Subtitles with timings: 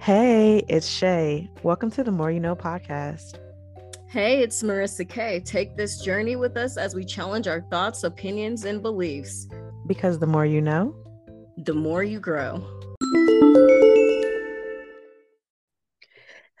[0.00, 1.50] Hey, it's Shay.
[1.62, 3.38] Welcome to the More You Know podcast.
[4.08, 5.40] Hey, it's Marissa Kay.
[5.40, 9.46] Take this journey with us as we challenge our thoughts, opinions, and beliefs.
[9.86, 10.96] Because the more you know,
[11.58, 12.66] the more you grow.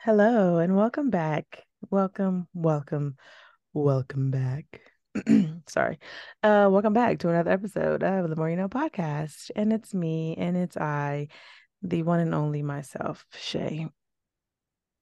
[0.04, 1.64] Hello, and welcome back.
[1.90, 3.16] Welcome, welcome,
[3.72, 4.82] welcome back.
[5.66, 5.98] Sorry.
[6.42, 9.50] Uh, welcome back to another episode of the More You Know podcast.
[9.56, 11.28] And it's me, and it's I,
[11.82, 13.88] the one and only myself, Shay.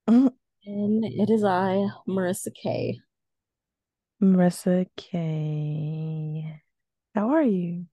[0.07, 0.31] and
[0.65, 3.01] it is I, Marissa K.
[4.23, 6.61] Marissa K.
[7.15, 7.87] How are you?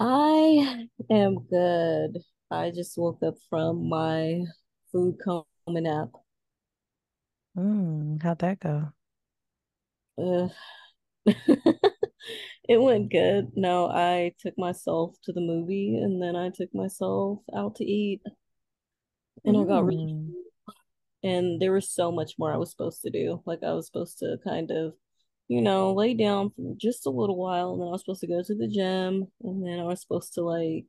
[0.00, 2.18] I am good.
[2.50, 4.42] I just woke up from my
[4.92, 5.46] food coma
[5.80, 6.08] nap.
[7.56, 8.92] Mm, how'd that go?
[10.16, 10.48] Uh,
[12.68, 13.52] it went good.
[13.56, 18.20] No, I took myself to the movie and then I took myself out to eat.
[19.44, 19.64] And mm.
[19.64, 20.32] I got really mm.
[21.22, 23.42] and there was so much more I was supposed to do.
[23.46, 24.92] Like I was supposed to kind of,
[25.48, 28.26] you know, lay down for just a little while and then I was supposed to
[28.26, 30.84] go to the gym and then I was supposed to like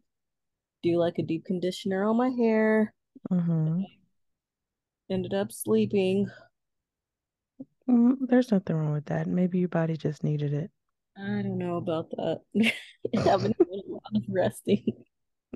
[0.83, 2.93] do like a deep conditioner on my hair.
[3.31, 3.83] Mm-hmm.
[5.09, 6.29] Ended up sleeping.
[7.89, 9.27] Mm, there's nothing wrong with that.
[9.27, 10.71] Maybe your body just needed it.
[11.21, 12.41] I don't know about that.
[13.17, 14.85] I've been doing a lot of resting.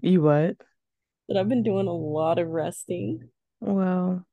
[0.02, 0.58] You what?
[1.28, 3.30] But I've been doing a lot of resting.
[3.62, 4.26] Well,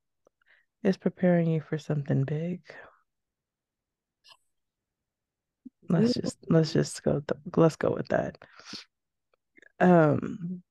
[0.83, 2.63] it's preparing you for something big.
[5.89, 8.39] Let's just let's just go th- let's go with that.
[9.79, 10.63] Um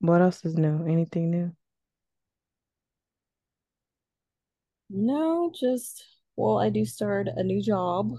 [0.00, 0.84] what else is new?
[0.86, 1.52] Anything new?
[4.90, 6.04] No, just
[6.36, 8.14] well, I do start a new job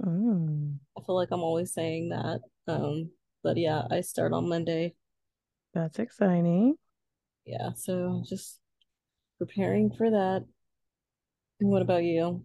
[0.00, 0.78] Mm.
[0.96, 2.40] I feel like I'm always saying that.
[2.68, 3.10] Um,
[3.42, 4.94] but yeah, I start on Monday.
[5.74, 6.76] That's exciting.
[7.44, 8.60] Yeah, so just
[9.38, 10.44] preparing for that.
[11.60, 12.44] And what about you?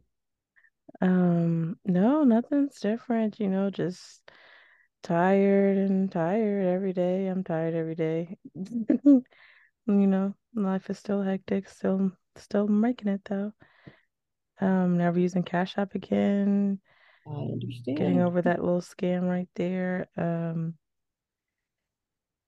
[1.01, 4.21] Um, no, nothing's different, you know, just
[5.03, 7.27] tired and tired every day.
[7.27, 8.37] I'm tired every day.
[8.55, 9.23] you
[9.85, 13.53] know, life is still hectic, still still making it though.
[14.59, 16.79] Um, never using Cash App again.
[17.29, 17.97] I understand.
[17.97, 20.07] Getting over that little scam right there.
[20.17, 20.75] Um,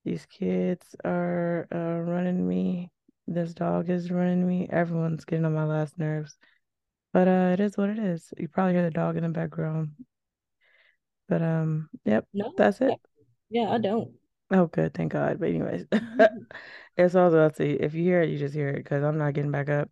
[0.05, 2.91] these kids are uh, running me.
[3.27, 4.67] This dog is running me.
[4.71, 6.35] Everyone's getting on my last nerves.
[7.13, 8.31] But uh, it is what it is.
[8.37, 9.91] You probably hear the dog in the background.
[11.27, 12.93] But um, yep, no, that's it.
[13.49, 14.11] Yeah, I don't.
[14.51, 15.39] Oh, good, thank God.
[15.39, 16.43] But anyways, mm-hmm.
[16.97, 17.71] it's all about see.
[17.71, 19.89] If you hear it, you just hear it because I'm not getting back up.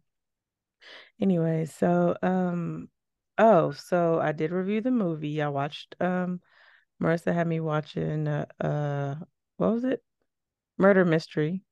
[1.19, 2.89] Anyway, so um,
[3.37, 5.41] Oh, so I did review the movie.
[5.41, 6.41] I watched um
[7.01, 9.15] Marissa had me watching uh, uh
[9.57, 10.03] what was it?
[10.77, 11.63] Murder Mystery.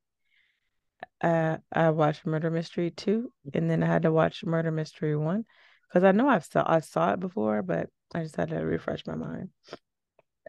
[1.20, 5.44] Uh I watched Murder Mystery 2 and then I had to watch Murder Mystery 1
[5.92, 9.06] cuz I know I've saw I saw it before but I just had to refresh
[9.06, 9.50] my mind.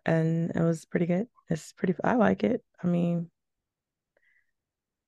[0.06, 1.28] And it was pretty good.
[1.50, 2.64] It's pretty I like it.
[2.84, 3.30] I mean,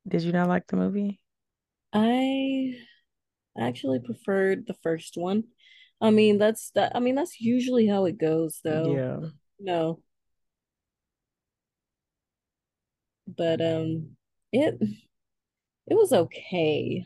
[0.08, 1.22] did you not like the movie?
[1.94, 2.76] I
[3.58, 5.46] actually preferred the first one.
[6.02, 6.94] I mean, that's that.
[6.96, 8.96] I mean, that's usually how it goes, though.
[8.96, 9.30] Yeah.
[9.60, 10.02] No.
[13.28, 14.16] But um,
[14.52, 14.80] it
[15.88, 17.06] it was okay.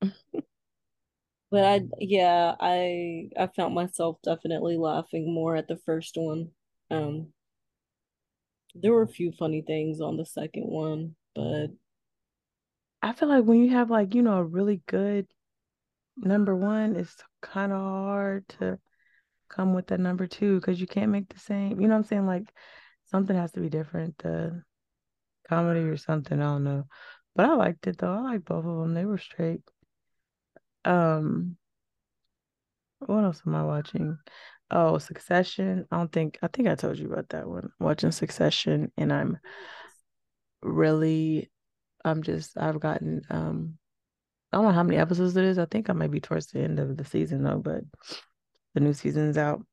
[0.02, 6.50] but I, yeah, I I found myself definitely laughing more at the first one.
[6.90, 7.32] Um,
[8.74, 11.68] there were a few funny things on the second one, but
[13.02, 15.26] I feel like when you have like you know a really good
[16.16, 18.78] number one, is kind of hard to
[19.48, 21.80] come with that number two because you can't make the same.
[21.80, 22.26] You know what I'm saying?
[22.26, 22.52] Like
[23.06, 24.18] something has to be different.
[24.18, 24.62] The
[25.48, 26.40] comedy or something.
[26.40, 26.86] I don't know.
[27.36, 28.12] But I liked it though.
[28.12, 28.94] I like both of them.
[28.94, 29.62] They were straight.
[30.84, 31.56] Um,
[32.98, 34.18] what else am I watching?
[34.70, 35.86] Oh, Succession.
[35.90, 37.70] I don't think I think I told you about that one.
[37.78, 39.38] Watching Succession, and I'm
[40.62, 41.50] really,
[42.04, 43.78] I'm just I've gotten um
[44.54, 45.58] I don't know how many episodes it is.
[45.58, 47.82] I think I might be towards the end of the season though, but
[48.74, 49.66] the new season's out.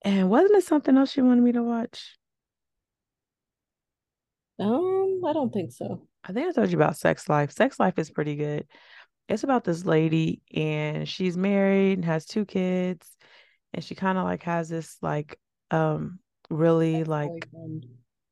[0.00, 2.16] And wasn't it something else you wanted me to watch?
[4.58, 6.06] Um, I don't think so.
[6.24, 7.52] I think I told you about Sex Life.
[7.52, 8.66] Sex Life is pretty good.
[9.28, 13.06] It's about this lady and she's married and has two kids
[13.74, 15.38] and she kind of like has this like
[15.70, 17.46] um really like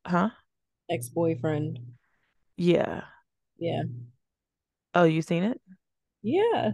[0.07, 0.31] huh?
[0.89, 1.81] Ex-boyfriend.
[2.57, 3.03] Yeah.
[3.59, 3.83] Yeah.
[4.97, 5.61] Oh, you seen it?
[6.23, 6.73] Yeah.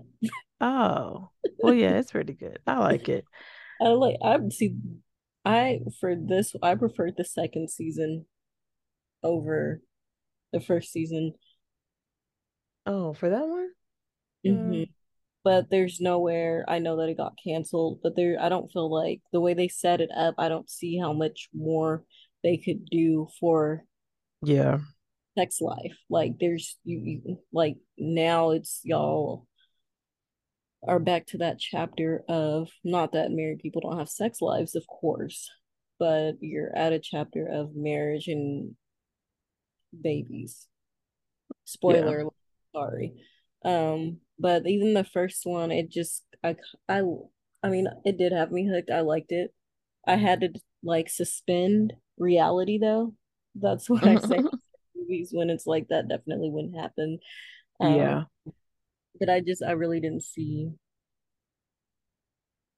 [0.60, 1.30] Oh,
[1.60, 2.60] well, yeah, it's pretty good.
[2.66, 3.26] I like it.
[3.80, 4.16] I like.
[4.22, 4.76] I see.
[5.44, 8.26] I for this, I preferred the second season
[9.22, 9.82] over
[10.52, 11.34] the first season.
[12.86, 13.72] Oh, for that one?
[14.44, 14.86] hmm Mm,
[15.44, 18.00] But there's nowhere I know that it got canceled.
[18.02, 20.98] But there, I don't feel like the way they set it up, I don't see
[20.98, 22.04] how much more
[22.44, 23.84] they could do for
[24.42, 24.78] yeah.
[25.38, 25.96] Sex life.
[26.10, 29.46] Like there's you, you like now it's y'all
[30.86, 34.86] are back to that chapter of not that married people don't have sex lives, of
[34.86, 35.48] course,
[35.98, 38.74] but you're at a chapter of marriage and
[39.98, 40.66] babies.
[41.50, 41.56] Yeah.
[41.64, 42.24] Spoiler,
[42.74, 43.14] sorry.
[43.64, 46.56] Um, but even the first one, it just I
[46.88, 47.02] I
[47.62, 48.90] I mean, it did have me hooked.
[48.90, 49.54] I liked it.
[50.06, 50.50] I had to
[50.82, 53.14] like suspend reality though.
[53.54, 54.38] That's what I say.
[55.12, 57.18] Movies when it's like that definitely wouldn't happen.
[57.80, 58.24] Um, Yeah.
[59.20, 60.70] but I just I really didn't see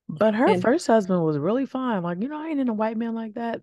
[0.09, 2.03] But her and first husband was really fine.
[2.03, 3.63] Like, you know, I ain't in a white man like that.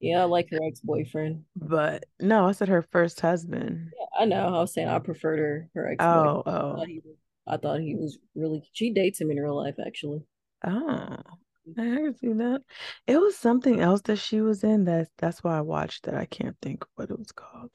[0.00, 1.44] yeah, I like her ex-boyfriend.
[1.56, 3.92] But no, I said her first husband.
[3.98, 4.46] Yeah, I know.
[4.48, 6.26] I was saying I preferred her her ex-boyfriend.
[6.36, 9.38] Oh, I thought oh, he was, I thought he was really she dates him in
[9.38, 10.22] real life actually.
[10.66, 11.16] oh.
[11.78, 12.62] I can see that.
[13.06, 16.14] It was something else that she was in that that's why I watched that.
[16.14, 17.70] I can't think what it was called.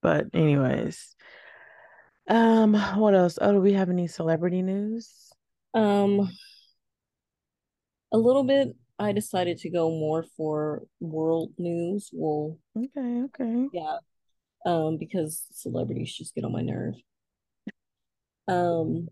[0.00, 1.16] But anyways,
[2.28, 3.38] um, what else?
[3.40, 5.32] Oh, do we have any celebrity news?
[5.74, 6.30] Um,
[8.12, 8.76] a little bit.
[8.98, 12.10] I decided to go more for world news.
[12.12, 13.68] Well, Okay, okay.
[13.72, 13.98] yeah,
[14.66, 16.94] um, because celebrities just get on my nerve.
[18.48, 19.08] Um,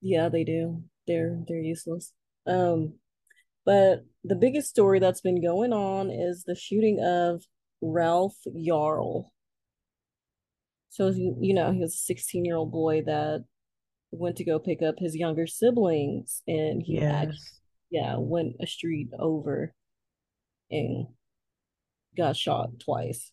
[0.00, 0.84] yeah, they do.
[1.06, 2.12] They're they're useless.
[2.46, 2.94] Um,
[3.64, 7.42] but the biggest story that's been going on is the shooting of
[7.80, 9.30] Ralph Yarl.
[10.90, 13.44] So you, know, he was a 16 year old boy that
[14.12, 17.60] went to go pick up his younger siblings, and he actually, Yes,
[17.90, 19.74] yeah, went a street over
[20.70, 21.08] and
[22.16, 23.32] got shot twice.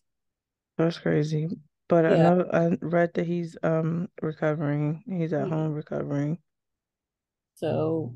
[0.76, 1.48] that's crazy.
[1.88, 5.04] But I know I read that he's um recovering.
[5.06, 5.50] He's at Mhm.
[5.50, 6.38] home recovering.
[7.62, 8.14] So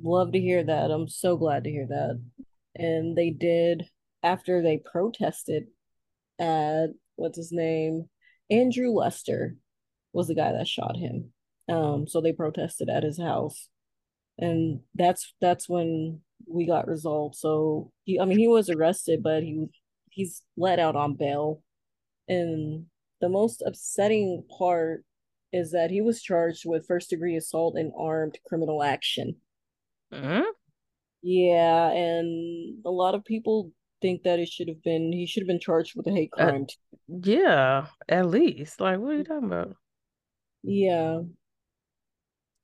[0.00, 0.90] love to hear that.
[0.92, 2.22] I'm so glad to hear that.
[2.76, 3.88] And they did
[4.22, 5.66] after they protested
[6.38, 6.86] at
[7.16, 8.08] what's his name?
[8.50, 9.56] Andrew Lester
[10.12, 11.32] was the guy that shot him.
[11.68, 13.68] Um, so they protested at his house.
[14.38, 17.34] And that's that's when we got resolved.
[17.34, 19.66] So he I mean he was arrested, but he
[20.10, 21.62] he's let out on bail.
[22.28, 22.86] And
[23.20, 25.04] the most upsetting part
[25.52, 29.36] is that he was charged with first degree assault and armed criminal action.
[30.10, 30.52] Mhm.
[31.22, 35.48] Yeah, and a lot of people think that it should have been he should have
[35.48, 36.66] been charged with a hate Uh, crime.
[37.08, 38.80] yeah, at least.
[38.80, 39.76] Like, what are you talking about?
[40.64, 41.22] Yeah,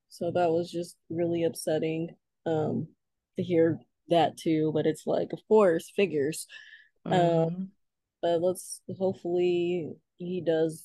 [0.08, 2.88] so that was just really upsetting um
[3.36, 6.46] to hear that too, but it's like of course figures.
[7.10, 7.70] Um hmm
[8.22, 10.84] but let's hopefully he does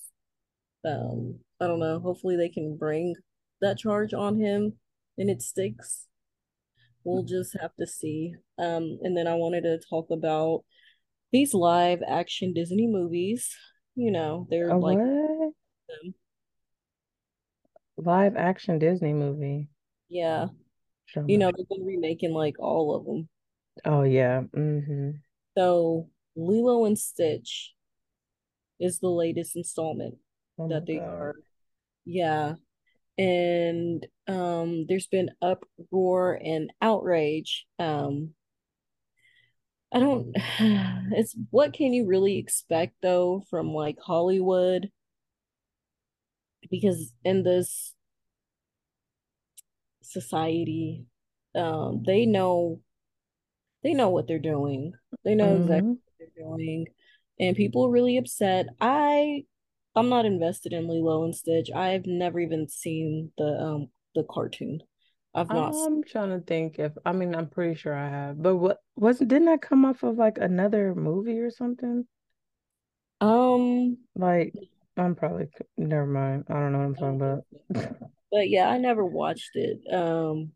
[0.86, 3.16] um I don't know, hopefully they can bring
[3.62, 4.74] that charge on him
[5.18, 6.08] and it sticks.
[7.04, 8.36] We'll just have to see.
[8.58, 10.64] Um and then I wanted to talk about
[11.32, 13.56] these live action Disney movies,
[13.96, 15.54] you know, they're A like what?
[15.88, 16.14] them.
[17.98, 19.70] Live action Disney movie.
[20.10, 20.48] Yeah.
[21.28, 23.30] You know, they've been remaking like all of them.
[23.86, 24.42] Oh yeah.
[24.54, 25.12] hmm
[25.58, 27.74] So Lilo and Stitch
[28.80, 30.16] is the latest installment
[30.60, 31.08] Oh that they God.
[31.08, 31.36] are.
[32.06, 32.56] Yeah.
[33.18, 37.68] And um there's been uproar and outrage.
[37.80, 38.36] Um
[39.94, 40.28] I don't
[41.14, 44.92] it's what can you really expect though from like Hollywood?
[46.70, 47.94] Because in this
[50.02, 51.06] society,
[51.56, 52.80] um, they know
[53.84, 54.94] they know what they're doing.
[55.24, 56.88] They know exactly hmm what they're doing.
[57.40, 58.68] And people are really upset.
[58.80, 59.46] I
[59.96, 61.70] I'm not invested in Lilo and Stitch.
[61.72, 64.80] I've never even seen the um the cartoon.
[65.36, 68.58] I've not I'm trying to think if I mean I'm pretty sure I have, but
[68.58, 72.08] what wasn't didn't that come off of like another movie or something?
[73.22, 74.54] um Like
[74.98, 75.48] I'm probably
[75.78, 76.46] never mind.
[76.50, 77.46] I don't know what I'm talking about.
[78.32, 79.80] but yeah, I never watched it.
[79.94, 80.52] Um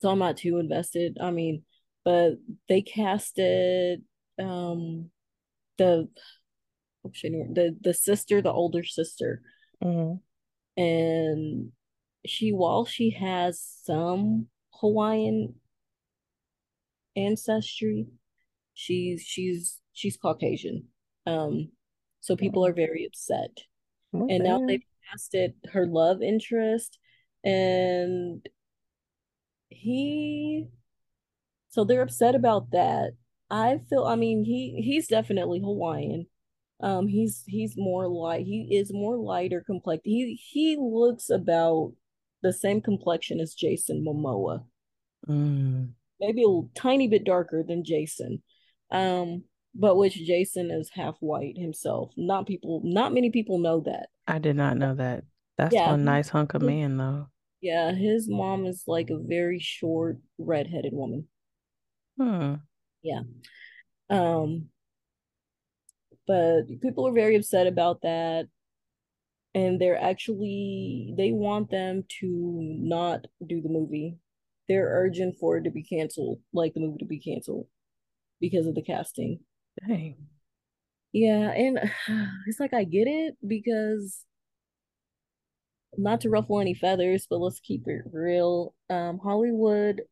[0.00, 1.18] so I'm not too invested.
[1.20, 1.62] I mean,
[2.04, 2.34] but
[2.68, 4.02] they casted
[4.38, 5.10] um
[5.78, 6.08] the
[7.04, 9.42] the the sister, the older sister,
[9.82, 10.14] hmm
[10.76, 11.70] and
[12.26, 14.46] she while she has some
[14.80, 15.54] Hawaiian
[17.16, 18.06] ancestry,
[18.74, 20.88] she's she's she's Caucasian.
[21.26, 21.70] Um,
[22.20, 23.50] so people are very upset.
[24.28, 26.98] And now they've casted her love interest,
[27.44, 28.46] and
[29.68, 30.68] he
[31.68, 33.12] so they're upset about that.
[33.50, 36.26] I feel I mean he he's definitely Hawaiian.
[36.84, 38.46] Um, he's he's more light.
[38.46, 40.02] He is more lighter complex.
[40.04, 41.94] He he looks about
[42.42, 44.64] the same complexion as Jason Momoa.
[45.28, 45.94] Mm.
[46.20, 48.42] Maybe a tiny bit darker than Jason.
[48.90, 52.12] Um, but which Jason is half white himself.
[52.16, 54.08] Not people not many people know that.
[54.26, 55.24] I did not know that.
[55.56, 57.28] That's Yeah, one nice hunk of man though.
[57.60, 61.28] yeah, his mom is like a very short redheaded woman.
[62.18, 62.54] Hmm.
[63.02, 63.22] Yeah.
[64.10, 64.70] Um,
[66.26, 68.48] but people are very upset about that.
[69.54, 74.16] And they're actually they want them to not do the movie.
[74.68, 77.66] They're urging for it to be canceled like the movie to be canceled
[78.40, 79.40] because of the casting.
[79.88, 80.16] Dang.
[81.12, 81.78] yeah and
[82.46, 84.24] it's like i get it because
[85.96, 88.74] not to ruffle any feathers but let's keep it real.
[88.90, 90.02] Um hollywood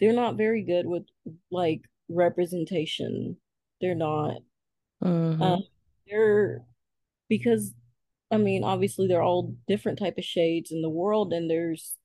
[0.00, 1.04] they're not very good with
[1.50, 3.36] like representation.
[3.80, 4.38] They're not
[5.40, 5.60] um Mm-hmm.
[6.08, 6.64] they're
[7.28, 7.74] because
[8.30, 11.96] I mean, obviously they're all different type of shades in the world, and there's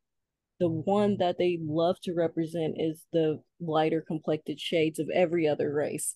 [0.59, 5.73] the one that they love to represent is the lighter complected shades of every other
[5.73, 6.15] race.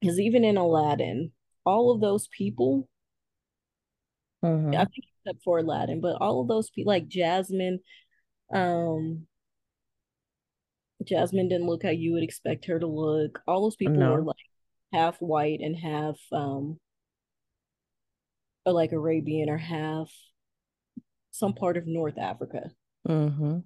[0.00, 1.32] Because even in Aladdin,
[1.64, 2.88] all of those people,
[4.72, 4.84] I Mm-hmm.
[4.84, 7.80] think except for Aladdin, but all of those people like Jasmine,
[8.52, 9.26] um,
[11.04, 13.40] Jasmine didn't look how you would expect her to look.
[13.46, 14.24] All those people were No.
[14.24, 14.36] like
[14.92, 16.78] half white and half um
[18.64, 20.10] or like Arabian or half
[21.30, 22.70] some part of North Africa.
[23.08, 23.58] Mm-hmm.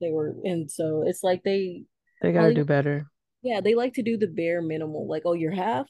[0.00, 1.84] They were, and so it's like they
[2.22, 3.10] They gotta do better.
[3.42, 5.06] yeah, they like to do the bare minimal.
[5.08, 5.86] Like, oh, you're half,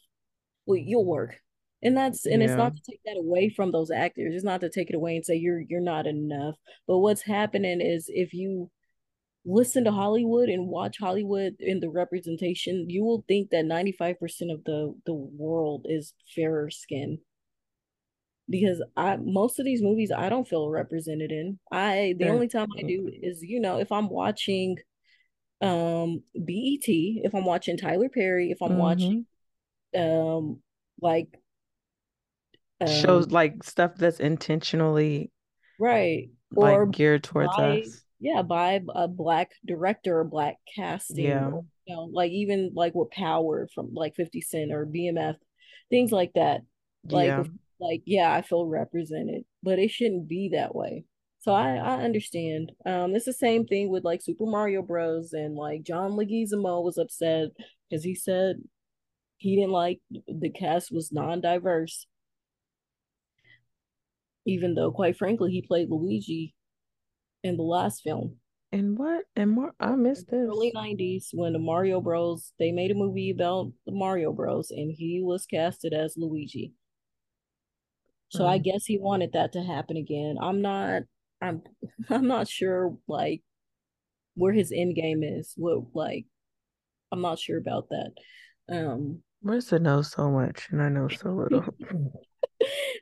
[0.66, 1.37] well, you'll work,
[1.83, 4.35] and that's and it's not to take that away from those actors.
[4.35, 6.57] It's not to take it away and say you're you're not enough.
[6.87, 8.71] But what's happening is if you
[9.45, 14.16] listen to Hollywood and watch Hollywood in the representation, you will think that 95%
[14.52, 17.18] of the the world is fairer skin
[18.49, 21.59] because I most of these movies I don't feel represented in.
[21.71, 24.76] I the only time I do is you know if I'm watching
[25.61, 29.26] um BET, if I'm watching Tyler Perry, if I'm watching
[29.95, 30.38] mm-hmm.
[30.40, 30.61] um
[31.00, 31.28] like
[32.80, 35.30] um Shows like stuff that's intentionally
[35.78, 38.02] right like or geared towards by us.
[38.20, 41.46] Yeah by a black director or black casting Yeah.
[41.48, 45.37] or you know like even like with Power from like 50 Cent or BMF
[45.90, 46.62] things like that.
[47.08, 47.44] Like Yeah.
[47.80, 51.04] like yeah I feel represented but it shouldn't be that way.
[51.40, 52.72] So I I understand.
[52.84, 55.32] Um it's the same thing with like Super Mario Bros.
[55.32, 57.50] and like John Leguizamo was upset
[57.88, 58.56] because he said
[59.37, 62.06] he didn't like the cast was non-diverse.
[64.46, 66.54] Even though quite frankly he played Luigi
[67.42, 68.37] in the last film
[68.73, 69.25] And what?
[69.37, 73.30] And more I missed the early 90s when the Mario Bros they made a movie
[73.30, 76.73] about the Mario Bros and he was casted as Luigi.
[78.30, 78.64] So I Mm.
[78.64, 80.37] guess he wanted that to happen again.
[80.40, 81.02] I'm not
[81.40, 81.62] I'm
[82.11, 83.42] I'm not sure like
[84.35, 85.54] where his end game is.
[85.57, 86.26] What like
[87.12, 88.12] I'm not sure about that.
[88.68, 91.64] Um Marissa knows so much and I know so little.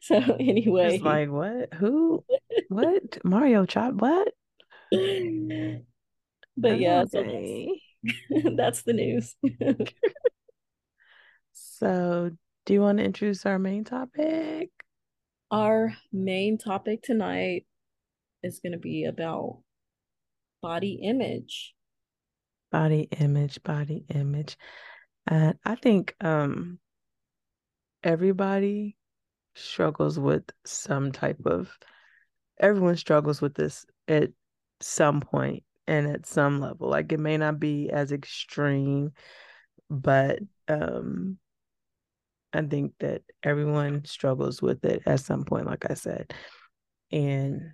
[0.02, 1.74] so It's anyway, like what?
[1.74, 2.24] Who?
[2.68, 3.18] What?
[3.24, 3.94] Mario Chop?
[3.94, 4.28] What?
[6.56, 9.34] but yeah, so that's that's the news.
[11.52, 12.30] So,
[12.64, 14.70] do you want to introduce our main topic?
[15.50, 17.66] Our main topic tonight
[18.42, 19.62] is going to be about
[20.62, 21.74] body image.
[22.70, 24.56] Body image, body image.
[25.26, 26.78] And I think um
[28.02, 28.96] everybody
[29.54, 31.76] struggles with some type of
[32.58, 34.30] everyone struggles with this at
[34.80, 36.88] some point and at some level.
[36.88, 39.12] Like it may not be as extreme,
[39.90, 41.38] but um
[42.52, 46.32] I think that everyone struggles with it at some point, like I said.
[47.12, 47.72] And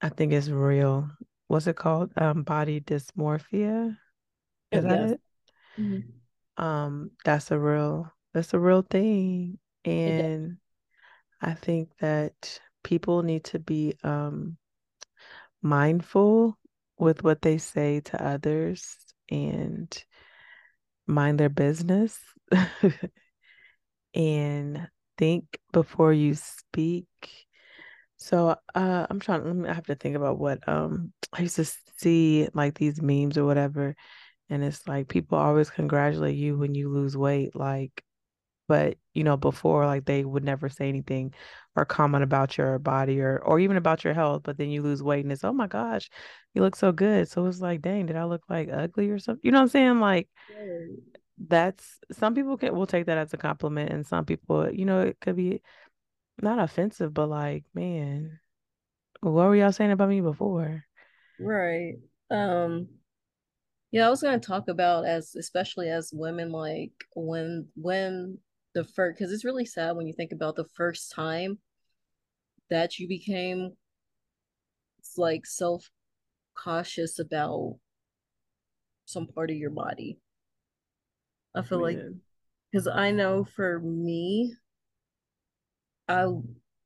[0.00, 1.10] I think it's real.
[1.48, 2.10] What's it called?
[2.16, 3.96] Um, body dysmorphia.
[4.72, 5.10] Is that yes.
[5.12, 5.20] it?
[5.78, 6.04] Mhm.
[6.56, 9.58] Um, that's a real that's a real thing.
[9.84, 10.58] And
[11.40, 14.56] I think that people need to be um
[15.62, 16.58] mindful
[16.98, 18.96] with what they say to others
[19.30, 20.04] and
[21.06, 22.18] mind their business
[24.14, 27.06] and think before you speak.
[28.16, 31.64] So uh I'm trying I have to think about what um I used to
[31.96, 33.96] see like these memes or whatever
[34.50, 38.02] and it's like people always congratulate you when you lose weight like
[38.66, 41.32] but you know before like they would never say anything
[41.76, 45.02] or comment about your body or or even about your health but then you lose
[45.02, 46.08] weight and it's oh my gosh
[46.54, 49.42] you look so good so it's like dang did I look like ugly or something
[49.42, 50.28] you know what I'm saying like
[51.38, 55.00] that's some people can will take that as a compliment, and some people, you know,
[55.00, 55.62] it could be
[56.40, 58.38] not offensive, but like, man,
[59.20, 60.84] what were y'all saying about me before?
[61.40, 61.94] Right.
[62.30, 62.88] Um,
[63.94, 68.38] yeah, I was gonna talk about as especially as women, like when when
[68.74, 71.58] the first because it's really sad when you think about the first time
[72.70, 73.76] that you became
[75.16, 75.88] like self
[76.58, 77.76] cautious about
[79.04, 80.18] some part of your body.
[81.54, 82.00] I feel like
[82.72, 84.56] because I know for me,
[86.08, 86.26] I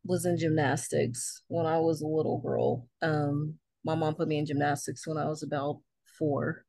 [0.05, 2.87] was in gymnastics when I was a little girl.
[3.01, 5.81] Um, my mom put me in gymnastics when I was about
[6.19, 6.67] four.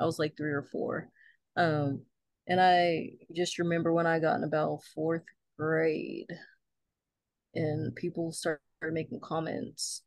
[0.00, 1.08] I was like three or four.
[1.56, 2.02] Um,
[2.46, 5.24] and I just remember when I got in about fourth
[5.58, 6.26] grade
[7.54, 8.60] and people started
[8.92, 10.02] making comments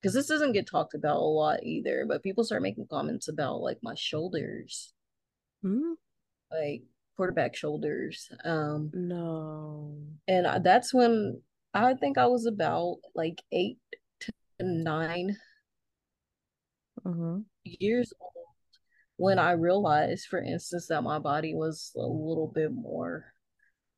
[0.00, 3.60] because this doesn't get talked about a lot either, but people start making comments about
[3.60, 4.92] like my shoulders,
[5.62, 5.92] Hmm?
[6.50, 6.82] like
[7.16, 8.28] quarterback shoulders.
[8.44, 9.96] Um, No.
[10.28, 11.40] and that's when
[11.72, 13.78] I think I was about like eight
[14.20, 15.36] to nine
[17.04, 17.38] Uh-huh.
[17.64, 18.35] years old
[19.16, 23.24] when I realized, for instance, that my body was a little bit more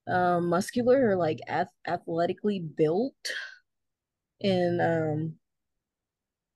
[0.07, 3.15] um, muscular or like ath- athletically built,
[4.41, 5.35] and um,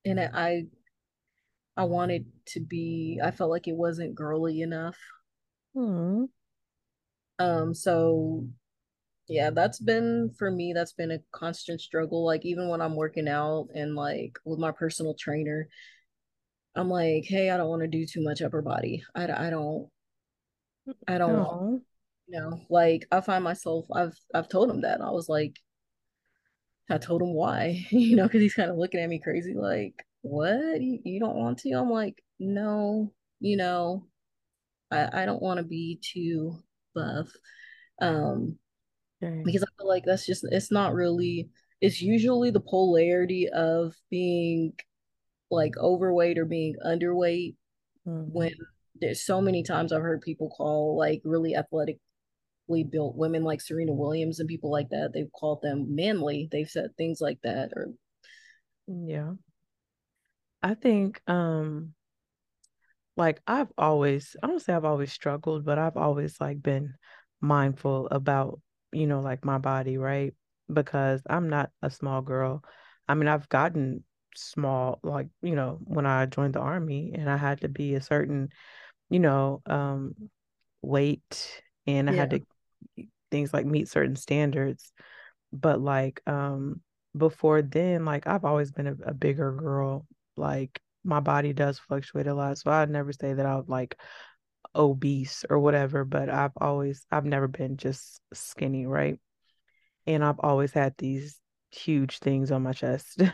[0.05, 0.67] and I
[1.77, 3.21] I wanted to be.
[3.23, 4.99] I felt like it wasn't girly enough.
[5.75, 6.25] Hmm.
[7.39, 8.47] Um, so
[9.29, 10.73] yeah, that's been for me.
[10.73, 12.25] That's been a constant struggle.
[12.25, 15.69] Like even when I'm working out and like with my personal trainer,
[16.75, 19.03] I'm like, hey, I don't want to do too much upper body.
[19.15, 19.89] I, I don't
[21.07, 21.83] I don't No.
[22.27, 25.01] you know like I find myself I've I've told him that.
[25.01, 25.59] I was like
[26.91, 29.95] I told him why you know because he's kind of looking at me crazy like
[30.23, 30.81] what?
[30.81, 31.73] You, you don't want to?
[31.73, 34.07] I'm like no you know
[34.91, 36.59] I I don't want to be too
[36.95, 37.29] buff.
[38.01, 38.59] Um
[39.45, 41.51] because I feel like that's just it's not really
[41.81, 44.75] it's usually the polarity of being
[45.53, 47.57] like overweight or being underweight
[48.27, 48.63] when Hmm.
[49.01, 52.01] there's so many times I've heard people call like really athletically
[52.91, 56.49] built women like Serena Williams and people like that, they've called them manly.
[56.51, 57.93] They've said things like that or
[58.87, 59.35] Yeah.
[60.63, 61.95] I think um
[63.17, 66.95] like I've always I don't say I've always struggled, but I've always like been
[67.41, 68.61] mindful about,
[68.93, 70.35] you know, like my body, right?
[70.73, 72.63] Because I'm not a small girl.
[73.09, 74.05] I mean, I've gotten
[74.37, 78.01] small like, you know, when I joined the army and I had to be a
[78.01, 78.51] certain,
[79.11, 80.15] you know, um
[80.83, 82.41] weight and I had to
[83.31, 84.93] things like meet certain standards.
[85.53, 86.81] But like um
[87.17, 90.07] before then, like I've always been a, a bigger girl.
[90.37, 92.59] Like my body does fluctuate a lot.
[92.59, 93.97] So I'd never say that I'm like
[94.75, 99.19] obese or whatever, but I've always I've never been just skinny, right?
[100.07, 101.39] And I've always had these
[101.75, 103.23] huge things on my chest.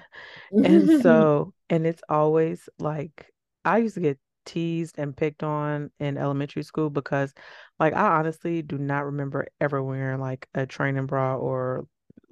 [0.62, 3.32] And so, and it's always like
[3.64, 7.34] I used to get teased and picked on in elementary school because
[7.78, 11.86] like I honestly do not remember ever wearing like a training bra or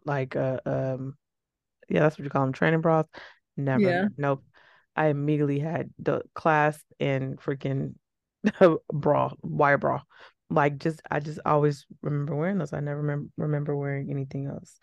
[0.04, 1.14] like a um
[1.88, 3.06] yeah, that's what you call them, training bras.
[3.56, 3.80] Never.
[3.80, 4.08] yeah.
[4.16, 4.44] Nope.
[4.96, 7.94] I immediately had the class and freaking
[8.92, 10.02] bra, wire bra.
[10.48, 12.72] Like just I just always remember wearing those.
[12.72, 14.78] I never remember remember wearing anything else.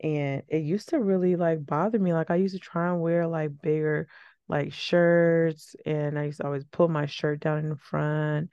[0.00, 2.12] And it used to really like bother me.
[2.12, 4.08] Like I used to try and wear like bigger
[4.48, 8.50] like shirts and I used to always pull my shirt down in the front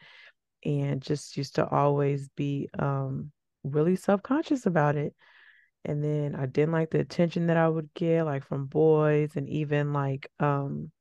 [0.63, 3.31] and just used to always be um
[3.63, 5.15] really self-conscious about it.
[5.85, 9.47] And then I didn't like the attention that I would get like from boys and
[9.49, 10.91] even like um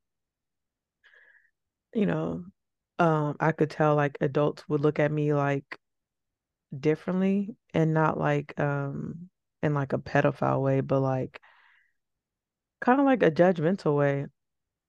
[1.95, 2.45] you know
[2.99, 5.79] um I could tell like adults would look at me like
[6.79, 9.31] differently and not like um
[9.65, 11.41] in like a pedophile way, but like
[12.81, 14.27] kind of like a judgmental way.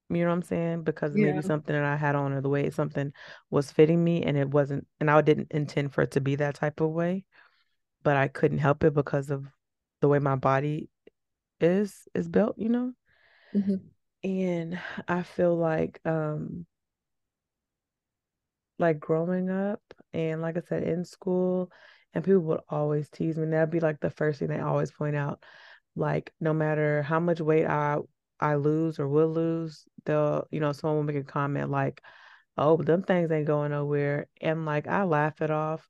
[0.09, 0.83] You know what I'm saying?
[0.83, 3.13] Because maybe something that I had on or the way something
[3.49, 6.55] was fitting me and it wasn't, and I didn't intend for it to be that
[6.55, 7.25] type of way,
[8.03, 9.47] but I couldn't help it because of
[10.01, 10.89] the way my body
[11.61, 12.93] is is built, you know?
[13.53, 16.65] hmm And I feel like um
[18.77, 19.81] like growing up
[20.13, 21.71] and like I said in school
[22.15, 23.43] and people would always tease me.
[23.43, 25.43] And that'd be like the first thing they always point out.
[25.95, 27.97] Like no matter how much weight I
[28.39, 32.01] I lose or will lose, they'll, you know, someone will make a comment like,
[32.57, 34.27] oh, them things ain't going nowhere.
[34.41, 35.87] And like I laugh it off.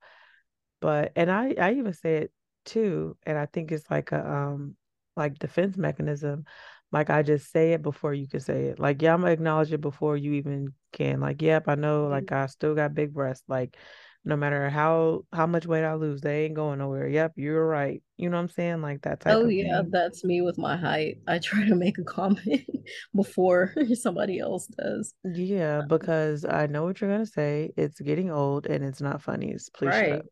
[0.82, 2.32] But and I I even say it
[2.66, 4.76] too, and I think it's like a um
[5.16, 6.46] like defense mechanism.
[6.92, 8.80] Like I just say it before you can say it.
[8.80, 11.20] Like yeah, I'm gonna acknowledge it before you even can.
[11.20, 12.08] Like yep, I know.
[12.08, 13.44] Like I still got big breasts.
[13.48, 13.78] Like
[14.26, 17.08] No matter how how much weight I lose, they ain't going nowhere.
[17.08, 18.02] Yep, you're right.
[18.18, 18.82] You know what I'm saying?
[18.82, 19.92] Like that type Oh yeah, thing.
[19.92, 21.20] that's me with my height.
[21.28, 22.66] I try to make a comment
[23.16, 25.14] before somebody else does.
[25.24, 27.72] Yeah, because I know what you're gonna say.
[27.78, 29.56] It's getting old and it's not funny.
[29.76, 30.20] Please shut Right.
[30.20, 30.26] up.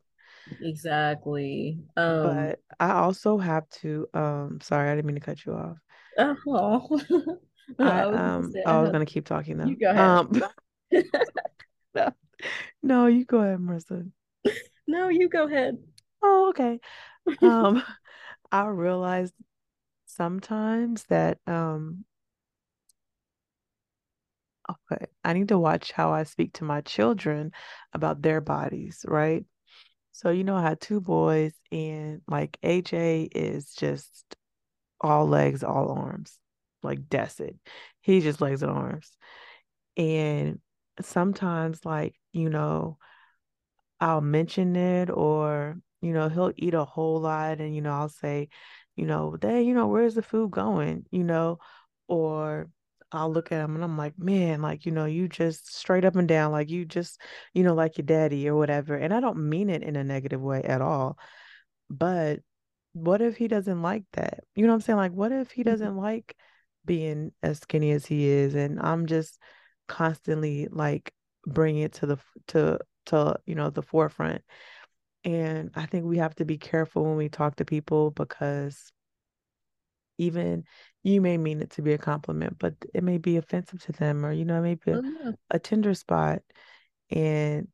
[0.60, 1.78] Exactly.
[1.96, 5.78] Um But I also have to um sorry, I didn't mean to cut you off.
[6.18, 7.00] oh,
[7.78, 9.66] I I was gonna um I I was gonna keep talking though.
[9.68, 10.10] you go ahead.
[10.10, 10.42] Um
[11.94, 12.12] no,
[12.82, 14.10] no, you go ahead, Marissa.
[14.86, 15.78] No, you go ahead.
[16.22, 16.80] Oh, okay.
[17.42, 17.82] Um
[18.52, 19.34] I realized
[20.06, 22.04] sometimes that um
[24.70, 27.52] okay, I need to watch how I speak to my children
[27.92, 29.44] about their bodies, right?
[30.12, 34.36] So you know I had two boys and like AJ is just
[35.00, 36.38] all legs, all arms.
[36.82, 37.56] Like that's it.
[38.00, 39.10] He's just legs and arms.
[39.96, 40.60] And
[41.00, 42.98] sometimes like, you know,
[44.00, 48.08] I'll mention it or, you know, he'll eat a whole lot and, you know, I'll
[48.08, 48.48] say,
[48.96, 51.06] you know, Dad, you know, where's the food going?
[51.10, 51.58] You know,
[52.08, 52.68] or
[53.12, 56.16] I'll look at him and I'm like, man, like, you know, you just straight up
[56.16, 57.20] and down, like you just,
[57.54, 58.96] you know, like your daddy or whatever.
[58.96, 61.16] And I don't mean it in a negative way at all.
[61.88, 62.40] But
[62.92, 64.44] what if he doesn't like that?
[64.54, 64.96] You know what I'm saying?
[64.96, 65.70] Like, what if he mm-hmm.
[65.70, 66.36] doesn't like
[66.84, 68.54] being as skinny as he is?
[68.54, 69.38] And I'm just
[69.86, 71.12] constantly like
[71.46, 74.42] bringing it to the to to you know the forefront.
[75.24, 78.92] And I think we have to be careful when we talk to people because
[80.18, 80.64] even
[81.02, 84.24] you may mean it to be a compliment, but it may be offensive to them,
[84.24, 85.32] or you know, it may be a, yeah.
[85.50, 86.42] a tender spot.
[87.10, 87.68] And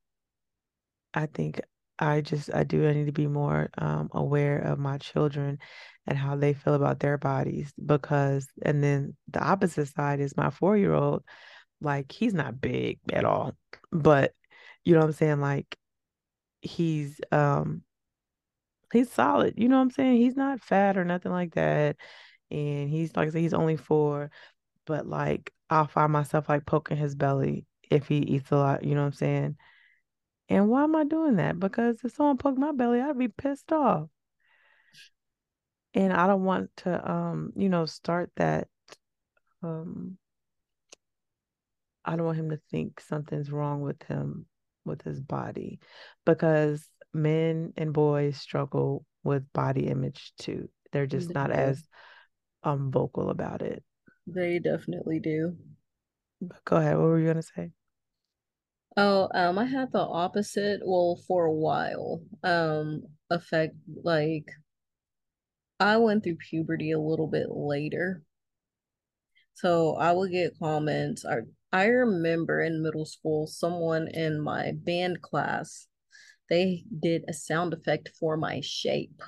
[1.15, 1.61] I think
[1.99, 5.59] I just I do I need to be more um, aware of my children
[6.07, 10.51] and how they feel about their bodies because and then the opposite side is my
[10.51, 11.23] four year old
[11.81, 13.55] like he's not big at all
[13.93, 14.35] but
[14.85, 15.77] you know what I'm saying like
[16.63, 17.83] he's um
[18.93, 21.97] he's solid you know what I'm saying he's not fat or nothing like that
[22.51, 24.31] and he's like I said he's only four
[24.87, 28.95] but like I'll find myself like poking his belly if he eats a lot you
[28.95, 29.57] know what I'm saying
[30.51, 31.59] And why am I doing that?
[31.59, 34.09] Because if someone poked my belly, I'd be pissed off.
[35.95, 38.69] And I don't want to um, you know, start that
[39.63, 40.19] um
[42.11, 44.47] I don't want him to think something's wrong with him
[44.85, 45.79] with his body
[46.27, 50.69] because men and boys struggle with body image too.
[50.91, 51.57] They're just They not do.
[51.61, 51.85] as
[52.65, 53.85] um vocal about it.
[54.27, 55.57] They definitely do.
[56.41, 57.71] But go ahead, what were you gonna say?
[58.97, 62.23] Oh, um, I had the opposite, well, for a while.
[62.43, 64.51] Um, effect like
[65.81, 68.23] I went through puberty a little bit later.
[69.55, 71.25] So I would get comments.
[71.25, 75.89] I I remember in middle school, someone in my band class,
[76.51, 79.23] they did a sound effect for my shape.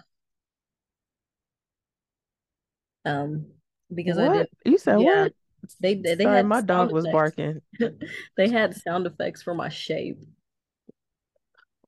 [3.04, 3.46] Um,
[3.94, 4.28] because I What?
[4.28, 5.32] didn't, You said yeah, what?
[5.80, 7.62] they they Sorry, had my dog was barking.
[8.36, 10.18] They had sound effects for my shape.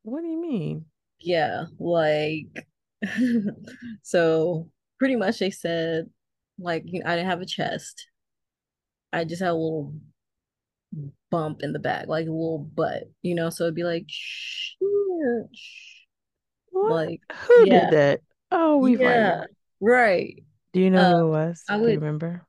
[0.03, 0.87] What do you mean?
[1.21, 2.67] Yeah, like
[4.03, 6.11] so pretty much they said
[6.59, 8.07] like you know, I didn't have a chest.
[9.13, 9.95] I just had a little
[11.31, 14.73] bump in the back, like a little butt, you know, so it'd be like shh,
[15.53, 16.05] shh,
[16.71, 16.91] What?
[16.91, 18.21] like Who did that?
[18.51, 19.45] Oh, we yeah,
[19.81, 20.43] right.
[20.73, 21.65] Do you know Um, who it was?
[21.69, 22.47] I Do you remember?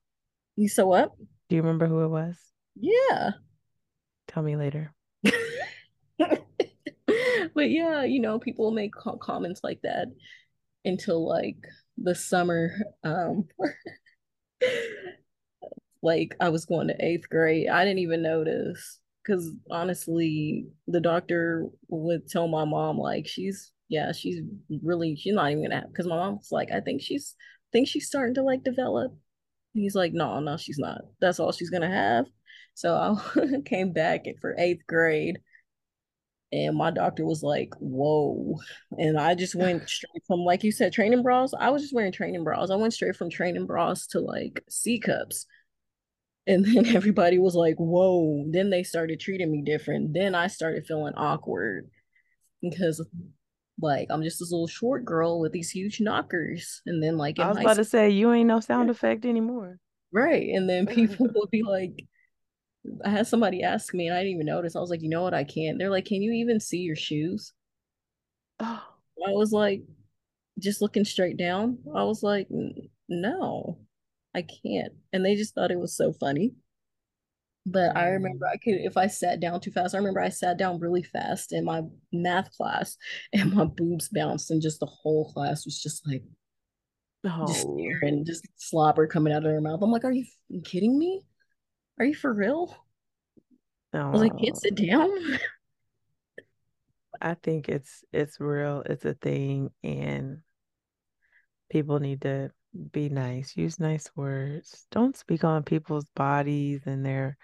[0.56, 1.12] you so what?
[1.50, 2.38] Do you remember who it was?
[2.76, 3.32] Yeah.
[4.28, 4.94] Tell me later.
[7.54, 10.08] But yeah, you know, people make comments like that
[10.86, 11.58] until like
[11.98, 12.72] the summer.
[13.04, 13.48] Um,
[16.06, 17.70] like I was going to eighth grade.
[17.70, 24.12] I didn't even notice because honestly, the doctor would tell my mom like she's yeah,
[24.14, 24.42] she's
[24.84, 27.36] really she's not even gonna have because my mom's like, I think she's
[27.74, 29.14] think she's starting to like develop.
[29.74, 31.02] He's like, no, no, she's not.
[31.20, 32.26] That's all she's gonna have.
[32.76, 35.40] So I came back for eighth grade
[36.52, 38.58] and my doctor was like, whoa.
[38.98, 41.54] And I just went straight from, like you said, training bras.
[41.60, 42.70] I was just wearing training bras.
[42.70, 45.46] I went straight from training bras to like C cups.
[46.48, 48.46] And then everybody was like, whoa.
[48.50, 50.14] Then they started treating me different.
[50.14, 51.90] Then I started feeling awkward
[52.62, 53.06] because
[53.82, 56.82] like I'm just this little short girl with these huge knockers.
[56.86, 59.80] And then like I was about to say you ain't no sound effect anymore.
[60.12, 60.50] right.
[60.50, 62.06] And then people would be like,
[63.04, 64.76] I had somebody ask me and I didn't even notice.
[64.76, 65.34] I was like, you know what?
[65.34, 65.80] I can't.
[65.80, 67.52] They're like, can you even see your shoes?
[68.60, 68.84] Oh,
[69.28, 69.82] I was like,
[70.60, 71.80] just looking straight down.
[71.96, 72.48] I was like,
[73.10, 73.80] no,
[74.36, 74.94] I can't.
[75.14, 76.54] And they just thought it was so funny.
[77.68, 78.52] But I remember Mm.
[78.54, 81.52] I could, if I sat down too fast, I remember I sat down really fast
[81.54, 81.82] in my
[82.14, 82.98] math class
[83.34, 86.24] and my boobs bounced, and just the whole class was just like,
[87.26, 87.46] oh.
[87.48, 89.82] just Oh, staring, just slobber coming out of their mouth.
[89.82, 90.26] I'm like, are you
[90.64, 91.22] kidding me?
[92.00, 92.76] Are you for real?
[94.08, 95.10] I was like, can't sit down.
[97.22, 98.84] I think it's it's real.
[98.86, 100.42] It's a thing, and
[101.70, 102.52] people need to
[102.92, 103.56] be nice.
[103.56, 104.86] Use nice words.
[104.92, 107.38] Don't speak on people's bodies and their,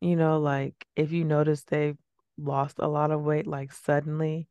[0.00, 1.96] you know, like if you notice they've
[2.38, 4.48] lost a lot of weight, like suddenly,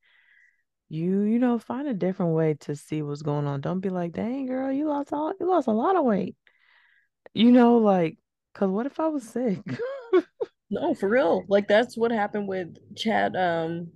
[0.90, 3.62] you you know, find a different way to see what's going on.
[3.62, 6.36] Don't be like, dang girl, you lost all you lost a lot of weight.
[7.34, 8.18] You know, like,
[8.54, 9.60] cause what if I was sick?
[10.70, 11.46] No, for real.
[11.48, 13.92] Like that's what happened with Chad, um,